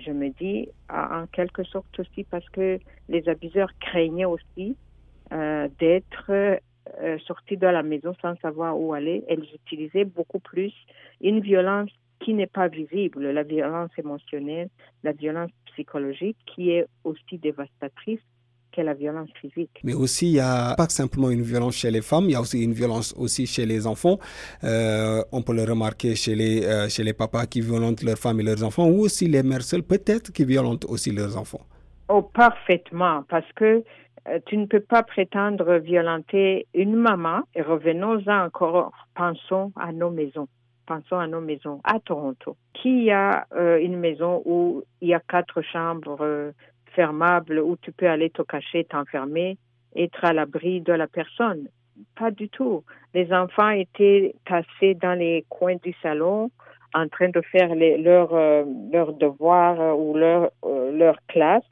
je 0.06 0.10
me 0.12 0.30
dis, 0.30 0.68
en 0.88 1.26
quelque 1.26 1.64
sorte 1.64 1.98
aussi, 1.98 2.24
parce 2.24 2.48
que 2.50 2.78
les 3.08 3.28
abuseurs 3.28 3.72
craignaient 3.80 4.24
aussi 4.24 4.76
d'être 5.80 6.60
euh, 7.00 7.18
sorties 7.26 7.56
de 7.56 7.66
la 7.66 7.82
maison 7.82 8.12
sans 8.20 8.36
savoir 8.36 8.78
où 8.78 8.92
aller, 8.92 9.24
elles 9.28 9.46
utilisaient 9.54 10.04
beaucoup 10.04 10.40
plus 10.40 10.72
une 11.20 11.40
violence 11.40 11.90
qui 12.20 12.34
n'est 12.34 12.46
pas 12.46 12.68
visible, 12.68 13.30
la 13.30 13.42
violence 13.42 13.90
émotionnelle, 13.98 14.68
la 15.02 15.12
violence 15.12 15.50
psychologique, 15.72 16.36
qui 16.46 16.70
est 16.70 16.86
aussi 17.04 17.38
dévastatrice 17.38 18.20
que 18.72 18.80
la 18.80 18.94
violence 18.94 19.28
physique. 19.40 19.80
Mais 19.84 19.94
aussi, 19.94 20.26
il 20.26 20.32
n'y 20.34 20.40
a 20.40 20.74
pas 20.76 20.88
simplement 20.88 21.30
une 21.30 21.42
violence 21.42 21.76
chez 21.76 21.90
les 21.90 22.00
femmes, 22.00 22.24
il 22.24 22.32
y 22.32 22.34
a 22.34 22.40
aussi 22.40 22.62
une 22.62 22.72
violence 22.72 23.14
aussi 23.16 23.46
chez 23.46 23.66
les 23.66 23.86
enfants. 23.86 24.18
Euh, 24.64 25.22
on 25.30 25.42
peut 25.42 25.54
le 25.54 25.64
remarquer 25.64 26.14
chez 26.16 26.34
les, 26.34 26.64
euh, 26.64 26.88
chez 26.88 27.04
les 27.04 27.12
papas 27.12 27.46
qui 27.46 27.60
violentent 27.60 28.02
leurs 28.02 28.18
femmes 28.18 28.40
et 28.40 28.44
leurs 28.44 28.64
enfants, 28.64 28.88
ou 28.88 29.00
aussi 29.00 29.26
les 29.26 29.42
mères 29.42 29.62
seules, 29.62 29.82
peut-être, 29.82 30.32
qui 30.32 30.44
violentent 30.44 30.86
aussi 30.86 31.10
leurs 31.12 31.36
enfants. 31.36 31.66
Oh, 32.08 32.22
parfaitement, 32.22 33.24
parce 33.28 33.50
que 33.54 33.84
tu 34.46 34.56
ne 34.56 34.66
peux 34.66 34.80
pas 34.80 35.02
prétendre 35.02 35.78
violenter 35.78 36.66
une 36.74 36.94
maman. 36.94 37.42
Et 37.54 37.62
revenons-en 37.62 38.44
encore, 38.44 38.92
pensons 39.14 39.72
à 39.76 39.92
nos 39.92 40.10
maisons. 40.10 40.48
Pensons 40.86 41.18
à 41.18 41.26
nos 41.26 41.40
maisons 41.40 41.80
à 41.84 42.00
Toronto. 42.00 42.56
Qui 42.74 43.10
a 43.10 43.46
euh, 43.54 43.78
une 43.80 43.98
maison 43.98 44.42
où 44.44 44.82
il 45.00 45.08
y 45.08 45.14
a 45.14 45.20
quatre 45.20 45.62
chambres 45.62 46.18
euh, 46.20 46.52
fermables 46.94 47.60
où 47.60 47.76
tu 47.76 47.92
peux 47.92 48.08
aller 48.08 48.30
te 48.30 48.42
cacher, 48.42 48.84
t'enfermer, 48.84 49.58
être 49.96 50.24
à 50.24 50.32
l'abri 50.32 50.80
de 50.80 50.92
la 50.92 51.06
personne? 51.06 51.68
Pas 52.16 52.30
du 52.30 52.48
tout. 52.48 52.84
Les 53.14 53.32
enfants 53.32 53.70
étaient 53.70 54.34
tassés 54.44 54.94
dans 54.94 55.18
les 55.18 55.44
coins 55.48 55.76
du 55.76 55.94
salon 56.02 56.50
en 56.94 57.08
train 57.08 57.28
de 57.28 57.40
faire 57.40 57.74
les, 57.74 57.96
leurs 57.96 58.34
leurs 58.92 59.12
devoirs 59.14 59.98
ou 59.98 60.14
leur, 60.14 60.50
leur 60.62 61.16
classe 61.28 61.62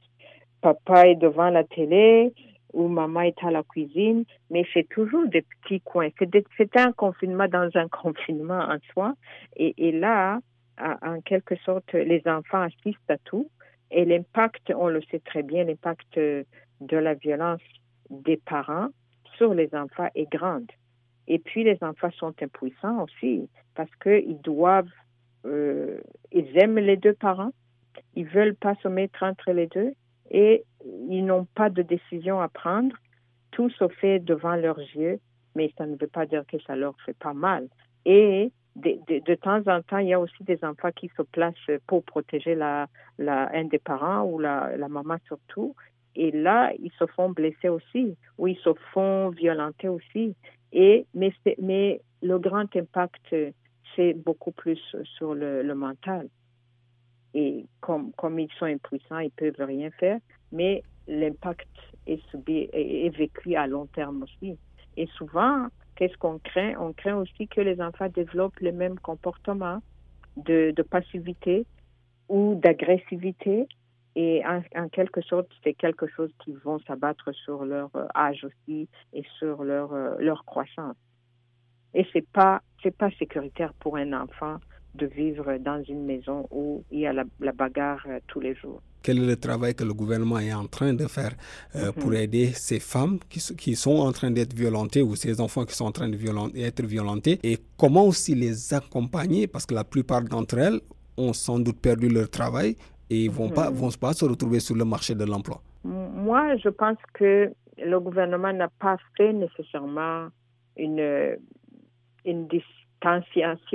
papa 0.60 1.08
est 1.08 1.16
devant 1.16 1.50
la 1.50 1.64
télé 1.64 2.32
ou 2.72 2.88
maman 2.88 3.22
est 3.22 3.42
à 3.44 3.50
la 3.50 3.62
cuisine, 3.62 4.24
mais 4.50 4.64
c'est 4.72 4.88
toujours 4.88 5.26
des 5.26 5.42
petits 5.42 5.80
coins. 5.80 6.10
C'est 6.56 6.76
un 6.76 6.92
confinement 6.92 7.48
dans 7.48 7.68
un 7.74 7.88
confinement 8.02 8.60
en 8.60 8.78
soi. 8.92 9.14
Et, 9.56 9.92
là, 9.92 10.40
en 10.78 11.20
quelque 11.20 11.56
sorte, 11.56 11.92
les 11.92 12.22
enfants 12.26 12.62
assistent 12.62 13.10
à 13.10 13.18
tout. 13.18 13.50
Et 13.90 14.04
l'impact, 14.04 14.72
on 14.76 14.86
le 14.86 15.02
sait 15.10 15.18
très 15.18 15.42
bien, 15.42 15.64
l'impact 15.64 16.16
de 16.16 16.96
la 16.96 17.14
violence 17.14 17.60
des 18.08 18.36
parents 18.36 18.88
sur 19.36 19.52
les 19.52 19.74
enfants 19.74 20.08
est 20.14 20.30
grande. 20.30 20.70
Et 21.26 21.38
puis, 21.38 21.64
les 21.64 21.78
enfants 21.82 22.10
sont 22.12 22.34
impuissants 22.40 23.02
aussi 23.02 23.48
parce 23.74 23.90
qu'ils 24.02 24.40
doivent, 24.40 24.90
euh, 25.44 26.00
ils 26.32 26.56
aiment 26.58 26.78
les 26.78 26.96
deux 26.96 27.14
parents, 27.14 27.52
ils 28.14 28.26
veulent 28.26 28.54
pas 28.54 28.74
se 28.82 28.88
mettre 28.88 29.22
entre 29.22 29.52
les 29.52 29.66
deux 29.66 29.94
et 30.30 30.64
ils 31.08 31.24
n'ont 31.24 31.46
pas 31.54 31.70
de 31.70 31.82
décision 31.82 32.40
à 32.40 32.48
prendre. 32.48 32.94
Tout 33.50 33.70
se 33.70 33.88
fait 33.88 34.20
devant 34.20 34.54
leurs 34.54 34.78
yeux, 34.78 35.18
mais 35.54 35.72
ça 35.76 35.86
ne 35.86 35.96
veut 35.96 36.06
pas 36.06 36.26
dire 36.26 36.44
que 36.46 36.58
ça 36.60 36.76
leur 36.76 36.94
fait 37.04 37.16
pas 37.18 37.34
mal. 37.34 37.68
Et 38.04 38.52
de, 38.76 38.96
de, 39.08 39.18
de, 39.24 39.34
temps 39.34 39.62
en 39.66 39.82
temps, 39.82 39.98
il 39.98 40.08
y 40.08 40.14
a 40.14 40.20
aussi 40.20 40.44
des 40.44 40.62
enfants 40.64 40.92
qui 40.94 41.10
se 41.16 41.22
placent 41.22 41.54
pour 41.86 42.04
protéger 42.04 42.54
la, 42.54 42.86
la, 43.18 43.50
un 43.52 43.64
des 43.64 43.80
parents 43.80 44.24
ou 44.24 44.38
la, 44.38 44.76
la 44.76 44.88
maman 44.88 45.16
surtout. 45.26 45.74
Et 46.14 46.30
là, 46.30 46.72
ils 46.78 46.92
se 46.98 47.06
font 47.06 47.30
blesser 47.30 47.68
aussi, 47.68 48.16
ou 48.38 48.48
ils 48.48 48.58
se 48.58 48.70
font 48.92 49.30
violenter 49.30 49.88
aussi. 49.88 50.34
Et, 50.72 51.06
mais, 51.14 51.32
mais 51.60 52.00
le 52.22 52.38
grand 52.38 52.74
impact, 52.76 53.34
c'est 53.96 54.14
beaucoup 54.14 54.52
plus 54.52 54.80
sur 55.16 55.34
le, 55.34 55.62
le 55.62 55.74
mental 55.74 56.28
et 57.34 57.66
comme, 57.80 58.12
comme 58.12 58.38
ils 58.38 58.50
sont 58.58 58.66
impuissants, 58.66 59.18
ils 59.18 59.30
peuvent 59.30 59.54
rien 59.58 59.90
faire, 59.92 60.18
mais 60.52 60.82
l'impact 61.06 61.68
est, 62.06 62.20
est, 62.72 63.16
vécu 63.16 63.54
à 63.54 63.66
long 63.66 63.86
terme 63.86 64.22
aussi. 64.22 64.56
Et 64.96 65.06
souvent, 65.16 65.68
Qu'est-ce 66.00 66.16
qu'on 66.16 66.38
craint? 66.38 66.72
On 66.80 66.94
craint 66.94 67.16
aussi 67.16 67.46
que 67.46 67.60
les 67.60 67.78
enfants 67.78 68.08
développent 68.08 68.58
le 68.60 68.72
même 68.72 68.98
comportement 68.98 69.82
de, 70.38 70.72
passivité 70.90 71.66
ou 72.30 72.54
d'agressivité. 72.54 73.68
Et 74.16 74.42
en, 74.46 74.88
quelque 74.88 75.20
sorte, 75.20 75.48
c'est 75.62 75.74
quelque 75.74 76.06
chose 76.06 76.30
qui 76.42 76.54
vont 76.64 76.78
s'abattre 76.86 77.32
sur 77.32 77.66
leur 77.66 77.94
euh, 77.96 78.06
âge 78.16 78.42
aussi 78.44 78.88
et 79.12 79.22
sur 79.38 79.62
leur, 79.62 79.92
euh, 79.92 80.14
leur 80.20 80.46
croissance. 80.46 80.96
Et 81.92 82.06
c'est 82.14 82.26
pas 82.26 82.62
pas 82.96 83.10
sécuritaire 83.18 83.74
pour 83.74 83.98
un 83.98 84.14
enfant 84.14 84.56
de 84.94 85.06
vivre 85.06 85.56
dans 85.58 85.82
une 85.84 86.04
maison 86.04 86.46
où 86.50 86.82
il 86.90 87.00
y 87.00 87.06
a 87.06 87.12
la, 87.12 87.52
bagarre 87.52 88.04
euh, 88.08 88.18
tous 88.26 88.40
les 88.40 88.54
jours. 88.54 88.82
Quel 89.02 89.18
est 89.18 89.26
le 89.26 89.36
travail 89.36 89.74
que 89.74 89.84
le 89.84 89.94
gouvernement 89.94 90.38
est 90.38 90.52
en 90.52 90.66
train 90.66 90.92
de 90.92 91.06
faire 91.06 91.32
euh, 91.74 91.92
pour 91.92 92.10
mhm. 92.10 92.16
aider 92.16 92.46
ces 92.48 92.80
femmes 92.80 93.18
qui, 93.28 93.40
qui 93.56 93.76
sont 93.76 93.98
en 93.98 94.12
train 94.12 94.30
d'être 94.30 94.52
violentées 94.54 95.02
ou 95.02 95.16
ces 95.16 95.40
enfants 95.40 95.64
qui 95.64 95.74
sont 95.74 95.86
en 95.86 95.92
train 95.92 96.08
d'être 96.08 96.84
violentés? 96.84 97.38
Et 97.42 97.58
comment 97.78 98.04
aussi 98.06 98.34
les 98.34 98.74
accompagner? 98.74 99.46
Parce 99.46 99.64
que 99.64 99.74
la 99.74 99.84
plupart 99.84 100.22
d'entre 100.22 100.58
elles 100.58 100.80
ont 101.16 101.32
sans 101.32 101.58
doute 101.58 101.80
perdu 101.80 102.08
leur 102.08 102.28
travail 102.28 102.76
et 103.08 103.28
ne 103.28 103.32
vont, 103.32 103.48
pas, 103.48 103.70
mhm. 103.70 103.76
vont 103.76 103.90
pas 103.90 104.12
se 104.12 104.24
retrouver 104.24 104.60
sur 104.60 104.74
le 104.76 104.84
marché 104.84 105.14
de 105.14 105.24
l'emploi. 105.24 105.62
Moi, 105.84 106.56
je 106.56 106.68
pense 106.68 106.98
que 107.14 107.50
le 107.78 108.00
gouvernement 108.00 108.52
n'a 108.52 108.68
pas 108.68 108.96
fait 109.16 109.32
nécessairement 109.32 110.28
une, 110.76 111.36
une, 112.24 112.46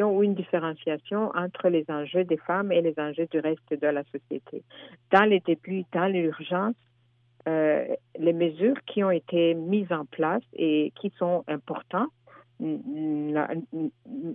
ou 0.04 0.24
une 0.24 0.36
différenciation 0.36 1.32
entre 1.36 1.70
les 1.70 1.86
enjeux 1.90 2.24
des 2.24 2.38
femmes 2.38 2.72
et 2.72 2.82
les 2.82 2.94
enjeux 2.98 3.28
du 3.32 3.40
reste 3.40 3.70
de 3.72 3.88
la 3.88 4.04
société. 4.06 4.64
Dans 5.12 5.28
les 5.28 5.40
débuts, 5.40 5.84
dans 5.92 6.08
l'urgence, 6.08 6.76
euh, 7.48 7.86
les 8.18 8.34
mesures 8.34 8.78
qui 8.88 9.04
ont 9.04 9.12
été 9.12 9.54
mises 9.54 9.92
en 9.92 10.06
place 10.06 10.44
et 10.54 10.92
qui 11.00 11.12
sont 11.18 11.44
importantes, 11.48 12.10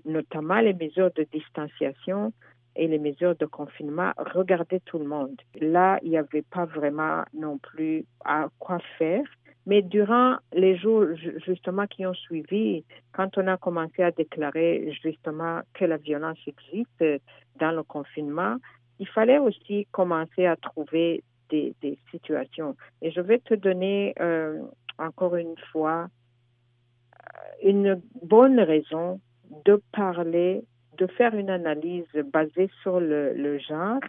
notamment 0.04 0.60
les 0.60 0.74
mesures 0.74 1.10
de 1.16 1.26
distanciation 1.32 2.32
et 2.76 2.86
les 2.86 2.98
mesures 2.98 3.34
de 3.34 3.46
confinement, 3.46 4.12
regardaient 4.16 4.80
tout 4.84 4.98
le 4.98 5.06
monde. 5.06 5.40
Là, 5.60 5.98
il 6.02 6.10
n'y 6.10 6.18
avait 6.18 6.42
pas 6.42 6.66
vraiment 6.66 7.24
non 7.34 7.58
plus 7.58 8.04
à 8.24 8.48
quoi 8.58 8.78
faire. 8.98 9.24
Mais 9.66 9.82
durant 9.82 10.36
les 10.52 10.76
jours 10.76 11.04
justement 11.46 11.86
qui 11.86 12.06
ont 12.06 12.14
suivi, 12.14 12.84
quand 13.12 13.36
on 13.36 13.46
a 13.46 13.56
commencé 13.56 14.02
à 14.02 14.10
déclarer 14.10 14.92
justement 15.02 15.60
que 15.74 15.84
la 15.84 15.98
violence 15.98 16.38
existe 16.46 17.22
dans 17.58 17.72
le 17.72 17.82
confinement, 17.82 18.56
il 18.98 19.08
fallait 19.08 19.38
aussi 19.38 19.86
commencer 19.92 20.46
à 20.46 20.56
trouver 20.56 21.22
des, 21.50 21.74
situations. 22.10 22.76
Et 23.02 23.10
je 23.10 23.20
vais 23.20 23.38
te 23.38 23.54
donner 23.54 24.14
euh, 24.20 24.62
encore 24.98 25.34
une 25.36 25.56
fois 25.72 26.06
euh, 26.06 27.68
une 27.68 28.00
bonne 28.22 28.60
raison 28.60 29.20
de 29.64 29.82
parler, 29.92 30.62
de 30.96 31.06
faire 31.08 31.34
une 31.34 31.50
analyse 31.50 32.06
basée 32.32 32.70
sur 32.82 33.00
le 33.00 33.58
genre 33.58 34.00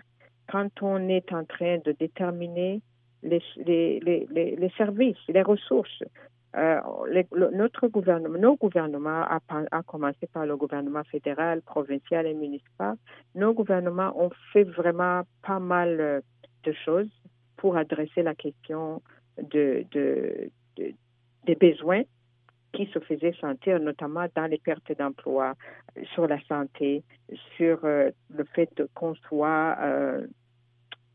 quand 0.51 0.81
on 0.81 1.07
est 1.07 1.31
en 1.31 1.45
train 1.45 1.77
de 1.79 1.93
déterminer 1.93 2.81
les, 3.23 3.41
les, 3.57 3.99
les, 3.99 4.55
les 4.55 4.69
services, 4.77 5.17
les 5.27 5.41
ressources. 5.41 6.03
Euh, 6.57 6.81
notre 7.31 7.87
gouvernement, 7.87 8.37
nos 8.37 8.57
gouvernements, 8.57 9.23
à, 9.23 9.39
à, 9.71 9.83
commencer 9.83 10.27
par 10.33 10.45
le 10.45 10.57
gouvernement 10.57 11.03
fédéral, 11.05 11.61
provincial 11.61 12.27
et 12.27 12.33
municipal, 12.33 12.95
nos 13.35 13.53
gouvernements 13.53 14.11
ont 14.21 14.31
fait 14.51 14.65
vraiment 14.65 15.21
pas 15.43 15.59
mal 15.59 16.01
euh, 16.01 16.21
de 16.63 16.73
choses 16.73 17.09
pour 17.55 17.77
adresser 17.77 18.21
la 18.21 18.35
question 18.35 19.01
de, 19.41 19.85
de, 19.91 20.49
des 20.75 21.55
besoins 21.55 22.03
qui 22.73 22.85
se 22.87 22.99
faisaient 22.99 23.35
sentir, 23.39 23.79
notamment 23.79 24.25
dans 24.35 24.45
les 24.45 24.57
pertes 24.57 24.91
d'emploi, 24.97 25.55
sur 26.13 26.27
la 26.27 26.41
santé, 26.47 27.03
sur 27.55 27.79
euh, 27.85 28.09
le 28.29 28.43
fait 28.43 28.69
qu'on 28.93 29.15
soit 29.15 29.77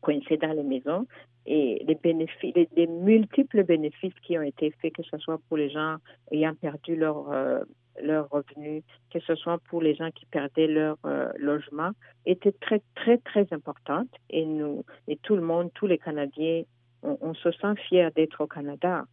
coincé 0.01 0.37
dans 0.37 0.53
les 0.53 0.63
maisons 0.63 1.05
et 1.47 1.81
les 1.87 1.95
bénéfices, 1.95 2.53
les, 2.75 2.87
multiples 2.87 3.63
bénéfices 3.63 4.13
qui 4.21 4.37
ont 4.37 4.41
été 4.41 4.71
faits, 4.81 4.93
que 4.93 5.03
ce 5.03 5.17
soit 5.17 5.39
pour 5.47 5.57
les 5.57 5.69
gens 5.69 5.95
ayant 6.31 6.53
perdu 6.53 6.95
leur 6.95 7.31
euh, 7.31 7.63
leur 8.03 8.29
revenu, 8.29 8.83
que 9.11 9.19
ce 9.21 9.33
soit 9.33 9.57
pour 9.69 9.81
les 9.81 9.95
gens 9.95 10.11
qui 10.11 10.25
perdaient 10.27 10.67
leur 10.67 10.97
euh, 11.05 11.31
logement, 11.39 11.91
étaient 12.25 12.51
très 12.51 12.81
très 12.95 13.17
très 13.17 13.47
importantes. 13.51 14.13
Et 14.29 14.45
nous 14.45 14.83
et 15.07 15.15
tout 15.17 15.35
le 15.35 15.41
monde, 15.41 15.71
tous 15.73 15.87
les 15.87 15.97
Canadiens, 15.97 16.63
on, 17.01 17.33
se 17.33 17.51
sent 17.51 17.75
fiers 17.87 18.09
d'être 18.15 18.41
au 18.41 18.47
Canada, 18.47 19.05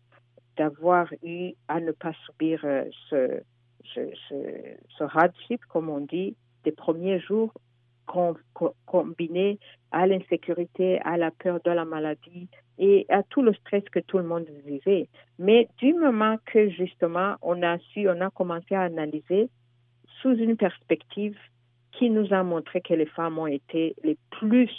d'avoir 0.56 1.06
eu 1.22 1.52
à 1.68 1.80
ne 1.80 1.92
pas 1.92 2.12
subir 2.26 2.60
euh, 2.64 2.84
ce, 3.08 3.40
ce, 3.94 4.00
ce, 4.28 4.34
ce 4.98 5.04
hardship, 5.04 5.64
comme 5.66 5.88
on 5.88 6.00
dit, 6.00 6.36
des 6.64 6.72
premiers 6.72 7.20
jours 7.20 7.52
combiné 8.06 9.58
à 9.90 10.06
l'insécurité, 10.06 11.00
à 11.00 11.16
la 11.16 11.30
peur 11.30 11.60
de 11.64 11.70
la 11.70 11.84
maladie 11.84 12.48
et 12.78 13.06
à 13.08 13.22
tout 13.22 13.42
le 13.42 13.54
stress 13.54 13.84
que 13.90 14.00
tout 14.00 14.18
le 14.18 14.24
monde 14.24 14.46
vivait. 14.66 15.08
Mais 15.38 15.68
du 15.78 15.94
moment 15.94 16.36
que 16.46 16.68
justement 16.70 17.36
on 17.42 17.62
a 17.62 17.78
su, 17.78 18.08
on 18.08 18.20
a 18.20 18.30
commencé 18.30 18.74
à 18.74 18.82
analyser 18.82 19.48
sous 20.20 20.34
une 20.34 20.56
perspective 20.56 21.36
qui 21.92 22.10
nous 22.10 22.32
a 22.32 22.42
montré 22.42 22.80
que 22.80 22.94
les 22.94 23.06
femmes 23.06 23.38
ont 23.38 23.46
été 23.46 23.94
les 24.02 24.18
plus 24.30 24.70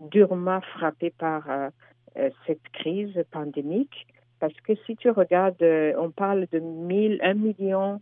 durement 0.00 0.60
frappées 0.60 1.14
par 1.16 1.48
euh, 1.48 1.68
euh, 2.16 2.30
cette 2.46 2.66
crise 2.72 3.22
pandémique. 3.30 4.06
Parce 4.40 4.58
que 4.62 4.72
si 4.86 4.96
tu 4.96 5.10
regardes, 5.10 5.62
euh, 5.62 5.92
on 5.98 6.10
parle 6.10 6.46
de 6.50 6.58
1000, 6.58 7.20
1 7.22 7.34
million 7.34 8.00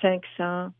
500 0.00 0.70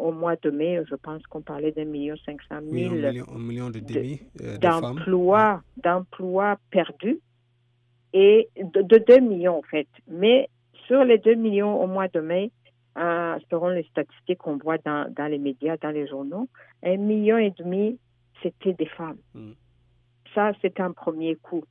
au 0.00 0.12
mois 0.12 0.36
de 0.36 0.50
mai, 0.50 0.82
je 0.88 0.94
pense 0.94 1.22
qu'on 1.26 1.42
parlait 1.42 1.72
d'un 1.72 1.84
million 1.84 2.16
cinq 2.24 2.40
cent 2.48 2.60
mille 2.60 3.04
euh, 3.04 4.58
d'emplois, 4.58 5.62
d'emplois 5.76 6.56
perdus 6.70 7.20
et 8.12 8.48
de, 8.56 8.82
deux 8.82 9.00
2 9.00 9.20
millions 9.20 9.58
en 9.58 9.62
fait. 9.62 9.88
Mais 10.08 10.48
sur 10.86 11.04
les 11.04 11.18
2 11.18 11.34
millions 11.34 11.82
au 11.82 11.86
mois 11.86 12.08
de 12.08 12.20
mai, 12.20 12.50
euh, 12.96 13.38
selon 13.50 13.68
les 13.68 13.84
statistiques 13.84 14.38
qu'on 14.38 14.56
voit 14.56 14.78
dans, 14.78 15.12
dans, 15.12 15.26
les 15.26 15.38
médias, 15.38 15.76
dans 15.76 15.90
les 15.90 16.06
journaux, 16.08 16.48
un 16.82 16.96
million 16.96 17.36
et 17.36 17.50
demi, 17.50 17.98
c'était 18.42 18.72
des 18.72 18.86
femmes. 18.86 19.18
Hmm. 19.34 19.52
Ça, 20.34 20.52
c'est 20.62 20.80
un 20.80 20.92
premier 20.92 21.36
coup. 21.36 21.64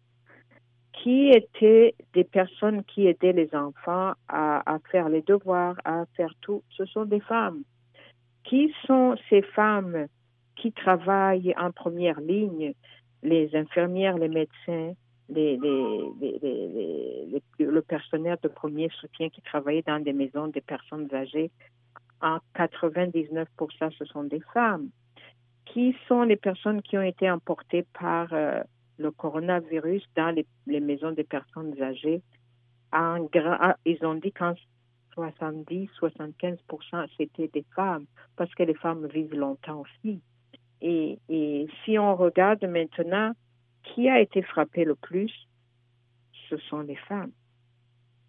Qui 0.94 1.30
étaient 1.30 1.94
des 2.14 2.24
personnes 2.24 2.84
qui 2.84 3.08
aidaient 3.08 3.34
les 3.34 3.54
enfants 3.54 4.14
à, 4.28 4.74
à 4.74 4.80
faire 4.92 5.10
les 5.10 5.22
devoirs, 5.22 5.76
à 5.86 6.06
faire 6.16 6.34
tout? 6.42 6.64
Ce 6.70 6.86
sont 6.86 7.06
des 7.06 7.20
femmes 7.20 7.64
qui 8.48 8.74
sont 8.86 9.16
ces 9.30 9.42
femmes 9.42 10.08
qui 10.56 10.72
travaillent 10.72 11.54
en 11.58 11.72
première 11.72 12.20
ligne, 12.20 12.74
les 13.24 13.56
infirmières, 13.56 14.18
les 14.18 14.30
médecins, 14.30 14.94
les, 15.30 15.58
le 17.60 17.82
personnel 17.82 18.38
de 18.42 18.48
premier 18.48 18.90
soutien 19.00 19.30
qui 19.30 19.42
travaillait 19.42 19.84
dans 19.86 20.02
des 20.02 20.14
maisons 20.14 20.48
des 20.48 20.62
personnes 20.62 21.14
âgées, 21.14 21.52
en 22.22 22.40
99%, 22.56 23.48
ce 23.98 24.06
sont 24.06 24.24
des 24.24 24.42
femmes. 24.54 24.90
Qui 25.66 25.96
sont 26.08 26.24
les 26.24 26.38
personnes 26.38 26.82
qui 26.82 26.98
ont 26.98 27.04
été 27.04 27.30
emportées 27.30 27.86
par 28.00 28.32
euh, 28.32 28.62
le 28.98 29.12
coronavirus 29.12 30.04
dans 30.16 30.34
les, 30.34 30.80
maisons 30.80 31.12
des 31.12 31.26
personnes 31.26 31.80
âgées? 31.82 32.22
En 32.94 33.28
ils 33.86 34.06
ont 34.06 34.16
dit 34.16 34.32
qu'en 34.32 34.56
70-75% 35.18 37.08
c'était 37.18 37.48
des 37.48 37.66
femmes, 37.76 38.06
parce 38.36 38.54
que 38.54 38.64
les 38.64 38.76
femmes 38.76 39.08
vivent 39.08 39.36
longtemps 39.36 39.82
aussi. 39.82 40.22
Et, 40.82 41.20
et, 41.28 41.68
si 41.84 41.98
on 41.98 42.16
regarde 42.16 42.64
maintenant, 42.66 43.34
qui 43.84 44.10
a 44.10 44.20
été 44.20 44.42
frappé 44.44 44.86
le 44.86 44.96
plus, 44.96 45.32
ce 46.50 46.58
sont 46.58 46.82
les 46.82 46.96
femmes. 46.96 47.32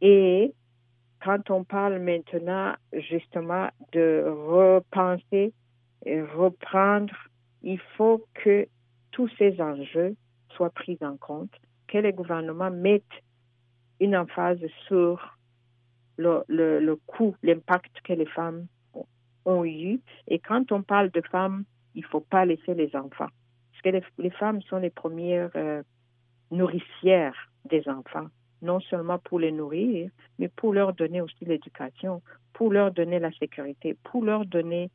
Et 0.01 0.55
quand 1.23 1.51
on 1.51 1.65
parle 1.65 1.99
maintenant 1.99 2.75
justement 2.93 3.69
de 3.93 4.25
repenser 4.27 5.53
et 6.07 6.23
reprendre, 6.23 7.15
il 7.63 7.81
faut 7.97 8.25
que 8.35 8.67
tous 9.11 9.29
ces 9.37 9.61
enjeux 9.61 10.17
soient 10.51 10.71
pris 10.71 10.97
en 11.01 11.17
compte, 11.17 11.53
que 11.89 11.99
les 11.99 12.13
gouvernements 12.13 12.71
mettent 12.71 13.05
une 14.01 14.17
emphase 14.17 14.65
sur 14.87 15.38
le, 16.19 16.43
le, 16.49 16.81
le 16.81 16.97
coût, 16.97 17.35
l'impact 17.43 18.01
que 18.05 18.13
les 18.13 18.27
femmes 18.27 18.67
ont 19.47 19.65
eu. 19.65 20.01
Et 20.27 20.39
quand 20.39 20.71
on 20.73 20.83
parle 20.83 21.11
de 21.11 21.23
femmes, 21.23 21.65
il 21.95 22.03
ne 22.03 22.09
faut 22.09 22.21
pas 22.21 22.45
laisser 22.45 22.75
les 22.75 22.95
enfants. 22.95 23.29
Parce 23.73 23.83
que 23.83 23.89
les, 23.91 24.03
les 24.19 24.31
femmes 24.31 24.61
sont 24.63 24.79
les 24.79 24.91
premières 24.91 25.51
euh, 25.57 25.83
nourricières 26.51 27.51
des 27.65 27.89
enfants, 27.89 28.27
non 28.61 28.81
seulement 28.81 29.19
pour 29.19 29.39
les 29.39 29.53
nourrir, 29.53 30.11
mais 30.39 30.49
pour 30.49 30.75
leur 30.75 30.93
donner 30.93 31.21
aussi 31.21 31.45
l'éducation, 31.45 32.21
pour 32.53 32.73
leur 32.73 32.93
donner 32.93 33.21
la 33.21 33.33
sécurité, 33.33 33.97
pour 34.05 34.25
leur 34.25 34.45
donner 34.45 34.91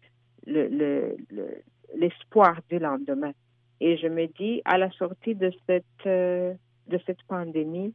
l'espoir 0.45 2.55
le, 2.55 2.61
le, 2.61 2.77
du 2.77 2.83
lendemain. 2.83 3.31
Et 3.79 3.97
je 3.97 4.07
me 4.07 4.27
dis, 4.27 4.61
à 4.65 4.77
la 4.77 4.91
sortie 4.91 5.35
de 5.35 5.51
cette, 5.65 5.85
euh, 6.05 6.53
de 6.87 6.99
cette 7.05 7.21
pandémie, 7.23 7.93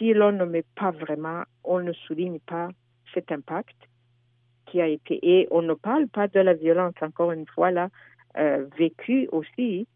si 0.00 0.14
l'on 0.14 0.32
ne 0.32 0.46
met 0.46 0.64
pas 0.74 0.90
vraiment, 0.90 1.42
on 1.62 1.80
ne 1.80 1.92
souligne 1.92 2.40
pas 2.40 2.70
cet 3.12 3.30
impact 3.30 3.76
qui 4.66 4.80
a 4.80 4.86
été. 4.86 5.18
Et 5.22 5.46
on 5.50 5.60
ne 5.62 5.74
parle 5.74 6.08
pas 6.08 6.26
de 6.26 6.40
la 6.40 6.54
violence, 6.54 6.94
encore 7.02 7.32
une 7.32 7.46
fois, 7.46 7.70
là, 7.70 7.90
euh, 8.38 8.66
vécue 8.78 9.28
aussi. 9.30 9.86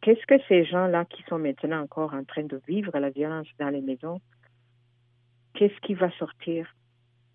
Qu'est-ce 0.00 0.26
que 0.26 0.42
ces 0.48 0.64
gens-là 0.64 1.04
qui 1.04 1.22
sont 1.28 1.38
maintenant 1.38 1.82
encore 1.82 2.12
en 2.14 2.24
train 2.24 2.42
de 2.42 2.60
vivre 2.66 2.98
la 2.98 3.10
violence 3.10 3.46
dans 3.58 3.68
les 3.68 3.80
maisons, 3.80 4.20
qu'est-ce 5.54 5.80
qui 5.82 5.94
va 5.94 6.10
sortir? 6.18 6.66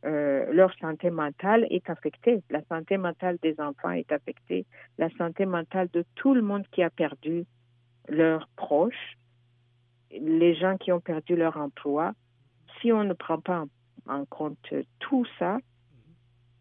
Euh, 0.06 0.52
leur 0.54 0.74
santé 0.80 1.10
mentale 1.10 1.68
est 1.70 1.90
affectée. 1.90 2.42
La 2.50 2.62
santé 2.66 2.98
mentale 2.98 3.38
des 3.42 3.60
enfants 3.60 3.92
est 3.92 4.12
affectée. 4.12 4.66
La 4.98 5.10
santé 5.18 5.46
mentale 5.46 5.90
de 5.94 6.04
tout 6.16 6.34
le 6.34 6.42
monde 6.42 6.66
qui 6.72 6.84
a 6.84 6.90
perdu 6.90 7.46
leurs 8.08 8.48
proches, 8.56 9.18
les 10.12 10.56
gens 10.56 10.78
qui 10.78 10.92
ont 10.92 11.00
perdu 11.00 11.36
leur 11.36 11.58
emploi. 11.58 12.14
Si 12.82 12.92
on 12.92 13.04
ne 13.04 13.14
prend 13.14 13.40
pas 13.40 13.66
en 14.08 14.26
compte 14.26 14.74
tout 15.00 15.26
ça, 15.38 15.58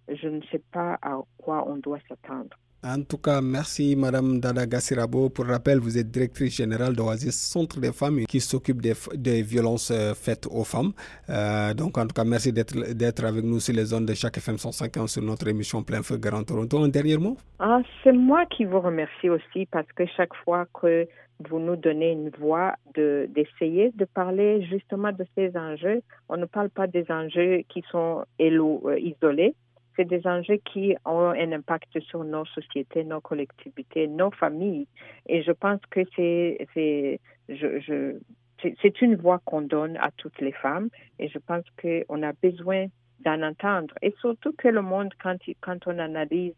je 0.08 0.28
ne 0.28 0.40
sais 0.50 0.62
pas 0.72 0.98
à 1.02 1.18
quoi 1.38 1.68
on 1.68 1.76
doit 1.76 1.98
s'attendre. 2.08 2.56
En 2.84 3.02
tout 3.02 3.18
cas, 3.18 3.40
merci 3.40 3.96
Madame 3.96 4.38
Dada 4.38 4.64
Gassirabo. 4.64 5.30
Pour 5.30 5.46
rappel, 5.46 5.80
vous 5.80 5.98
êtes 5.98 6.12
directrice 6.12 6.56
générale 6.56 6.94
d'Oasis 6.94 7.34
Centre 7.34 7.80
des 7.80 7.92
femmes 7.92 8.24
qui 8.26 8.40
s'occupe 8.40 8.80
des, 8.80 9.42
violences 9.42 9.90
euh, 9.90 10.14
faites 10.14 10.46
aux 10.46 10.62
femmes. 10.62 10.92
Euh, 11.28 11.74
donc, 11.74 11.98
en 11.98 12.06
tout 12.06 12.14
cas, 12.14 12.22
merci 12.22 12.52
d'être 12.52 13.24
avec 13.24 13.44
nous 13.44 13.58
sur 13.58 13.74
les 13.74 13.86
zones 13.86 14.06
de 14.06 14.14
chaque 14.14 14.36
FM 14.38 14.58
150 14.58 15.08
sur 15.08 15.22
notre 15.22 15.48
émission 15.48 15.82
Plein 15.82 16.04
Feu 16.04 16.18
Grand 16.18 16.44
Toronto. 16.44 16.78
Un 16.78 16.88
dernier 16.88 17.16
mot? 17.16 17.36
Ah, 17.58 17.80
C'est 18.04 18.12
moi 18.12 18.46
qui 18.46 18.64
vous 18.64 18.80
remercie 18.80 19.28
aussi 19.28 19.66
parce 19.72 19.90
que 19.96 20.04
chaque 20.16 20.34
fois 20.44 20.66
que 20.80 21.08
vous 21.48 21.58
nous 21.58 21.76
donnez 21.76 22.12
une 22.12 22.30
voix 22.30 22.74
d'essayer 22.94 23.92
de, 23.94 24.04
parler 24.04 24.62
justement 24.66 25.12
de 25.12 25.24
ces 25.36 25.56
enjeux, 25.56 26.02
on 26.28 26.36
ne 26.36 26.46
parle 26.46 26.70
pas 26.70 26.86
des 26.86 27.10
enjeux 27.10 27.62
qui 27.68 27.82
sont 27.90 28.24
euh, 28.40 28.98
isolés, 28.98 29.54
c'est 29.96 30.04
des 30.04 30.26
enjeux 30.26 30.58
qui 30.64 30.96
ont 31.04 31.30
un 31.30 31.52
impact 31.52 31.98
sur 32.00 32.24
nos 32.24 32.44
sociétés, 32.44 33.04
nos 33.04 33.20
collectivités, 33.20 34.06
nos 34.06 34.30
familles. 34.30 34.86
Et 35.26 35.42
je 35.42 35.52
pense 35.52 35.80
que 35.90 36.00
c'est, 36.14 37.18
je, 37.48 37.80
je, 37.80 38.16
c'est 38.62 39.02
une 39.02 39.16
voix 39.16 39.40
qu'on 39.44 39.62
donne 39.62 39.96
à 39.96 40.10
toutes 40.16 40.40
les 40.40 40.52
femmes. 40.52 40.88
Et 41.18 41.28
je 41.28 41.38
pense 41.38 41.64
qu'on 41.80 42.22
a 42.22 42.32
besoin 42.32 42.86
d'en 43.24 43.42
entendre. 43.42 43.94
Et 44.02 44.14
surtout 44.20 44.52
que 44.52 44.68
le 44.68 44.82
monde, 44.82 45.12
quand, 45.20 45.36
quand 45.60 45.78
on 45.86 45.98
analyse 45.98 46.54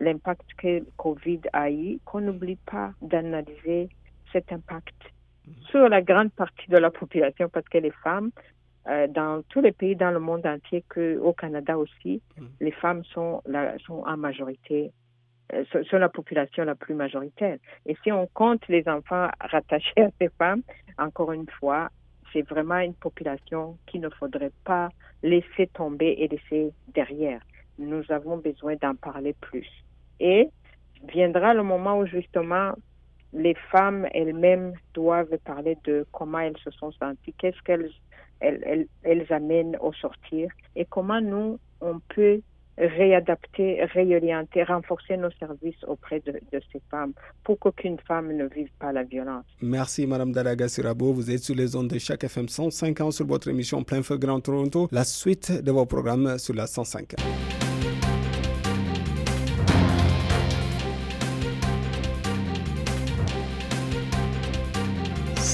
l'impact 0.00 0.46
que 0.58 0.82
Covid 0.96 1.40
a 1.52 1.70
eu, 1.70 1.98
qu'on 2.04 2.20
n'oublie 2.20 2.58
pas 2.66 2.92
d'analyser 3.00 3.88
cet 4.32 4.52
impact 4.52 4.94
sur 5.70 5.88
la 5.88 6.02
grande 6.02 6.32
partie 6.32 6.68
de 6.68 6.76
la 6.76 6.90
population, 6.90 7.48
parce 7.48 7.68
que 7.68 7.78
les 7.78 7.92
femmes 8.02 8.30
euh, 8.88 9.08
dans 9.08 9.42
tous 9.48 9.60
les 9.60 9.72
pays 9.72 9.96
dans 9.96 10.12
le 10.12 10.20
monde 10.20 10.46
entier, 10.46 10.84
que 10.88 11.18
au 11.18 11.32
Canada 11.32 11.76
aussi, 11.76 12.22
mm. 12.38 12.44
les 12.60 12.70
femmes 12.70 13.04
sont, 13.04 13.42
la, 13.46 13.76
sont 13.78 14.04
en 14.06 14.16
majorité, 14.16 14.92
euh, 15.52 15.64
sont 15.90 15.98
la 15.98 16.08
population 16.08 16.64
la 16.64 16.76
plus 16.76 16.94
majoritaire. 16.94 17.58
Et 17.84 17.96
si 18.04 18.12
on 18.12 18.28
compte 18.28 18.66
les 18.68 18.86
enfants 18.86 19.28
rattachés 19.40 20.00
à 20.00 20.10
ces 20.20 20.28
femmes, 20.38 20.62
encore 20.98 21.32
une 21.32 21.48
fois, 21.58 21.88
c'est 22.32 22.42
vraiment 22.42 22.78
une 22.78 22.94
population 22.94 23.76
qu'il 23.86 24.02
ne 24.02 24.08
faudrait 24.08 24.52
pas 24.64 24.88
laisser 25.22 25.66
tomber 25.74 26.14
et 26.18 26.28
laisser 26.28 26.72
derrière. 26.94 27.40
Nous 27.78 28.04
avons 28.10 28.36
besoin 28.36 28.76
d'en 28.76 28.94
parler 28.94 29.34
plus. 29.40 29.68
Et 30.20 30.48
viendra 31.08 31.54
le 31.54 31.64
moment 31.64 31.98
où 31.98 32.06
justement 32.06 32.72
les 33.36 33.54
femmes 33.70 34.06
elles-mêmes 34.14 34.72
doivent 34.94 35.36
parler 35.44 35.76
de 35.84 36.06
comment 36.12 36.40
elles 36.40 36.58
se 36.64 36.70
sont 36.70 36.92
senties, 36.92 37.34
qu'est-ce 37.38 37.62
qu'elles 37.62 37.90
elles, 38.40 39.26
amènent 39.30 39.76
au 39.80 39.92
sortir 39.92 40.50
et 40.74 40.84
comment 40.84 41.20
nous, 41.20 41.58
on 41.80 42.00
peut 42.14 42.40
réadapter, 42.78 43.82
réorienter, 43.84 44.62
renforcer 44.62 45.16
nos 45.16 45.30
services 45.38 45.82
auprès 45.86 46.20
de, 46.20 46.38
ces 46.52 46.82
femmes 46.90 47.12
pour 47.42 47.58
qu'aucune 47.58 47.96
femme 48.06 48.32
ne 48.36 48.46
vive 48.46 48.68
pas 48.78 48.92
la 48.92 49.02
violence. 49.02 49.46
Merci 49.62 50.06
Madame 50.06 50.32
Dalaga 50.32 50.68
Sirabo. 50.68 51.14
Vous 51.14 51.30
êtes 51.30 51.42
sur 51.42 51.54
les 51.54 51.74
ondes 51.74 51.88
de 51.88 51.98
chaque 51.98 52.24
FM 52.24 52.48
105 52.48 53.00
ans 53.00 53.10
sur 53.10 53.26
votre 53.26 53.48
émission 53.48 53.82
Plein 53.82 54.02
Feu 54.02 54.18
Grand 54.18 54.40
Toronto. 54.40 54.88
La 54.92 55.04
suite 55.04 55.52
de 55.62 55.72
vos 55.72 55.86
programmes 55.86 56.38
sur 56.38 56.54
la 56.54 56.66
105 56.66 57.14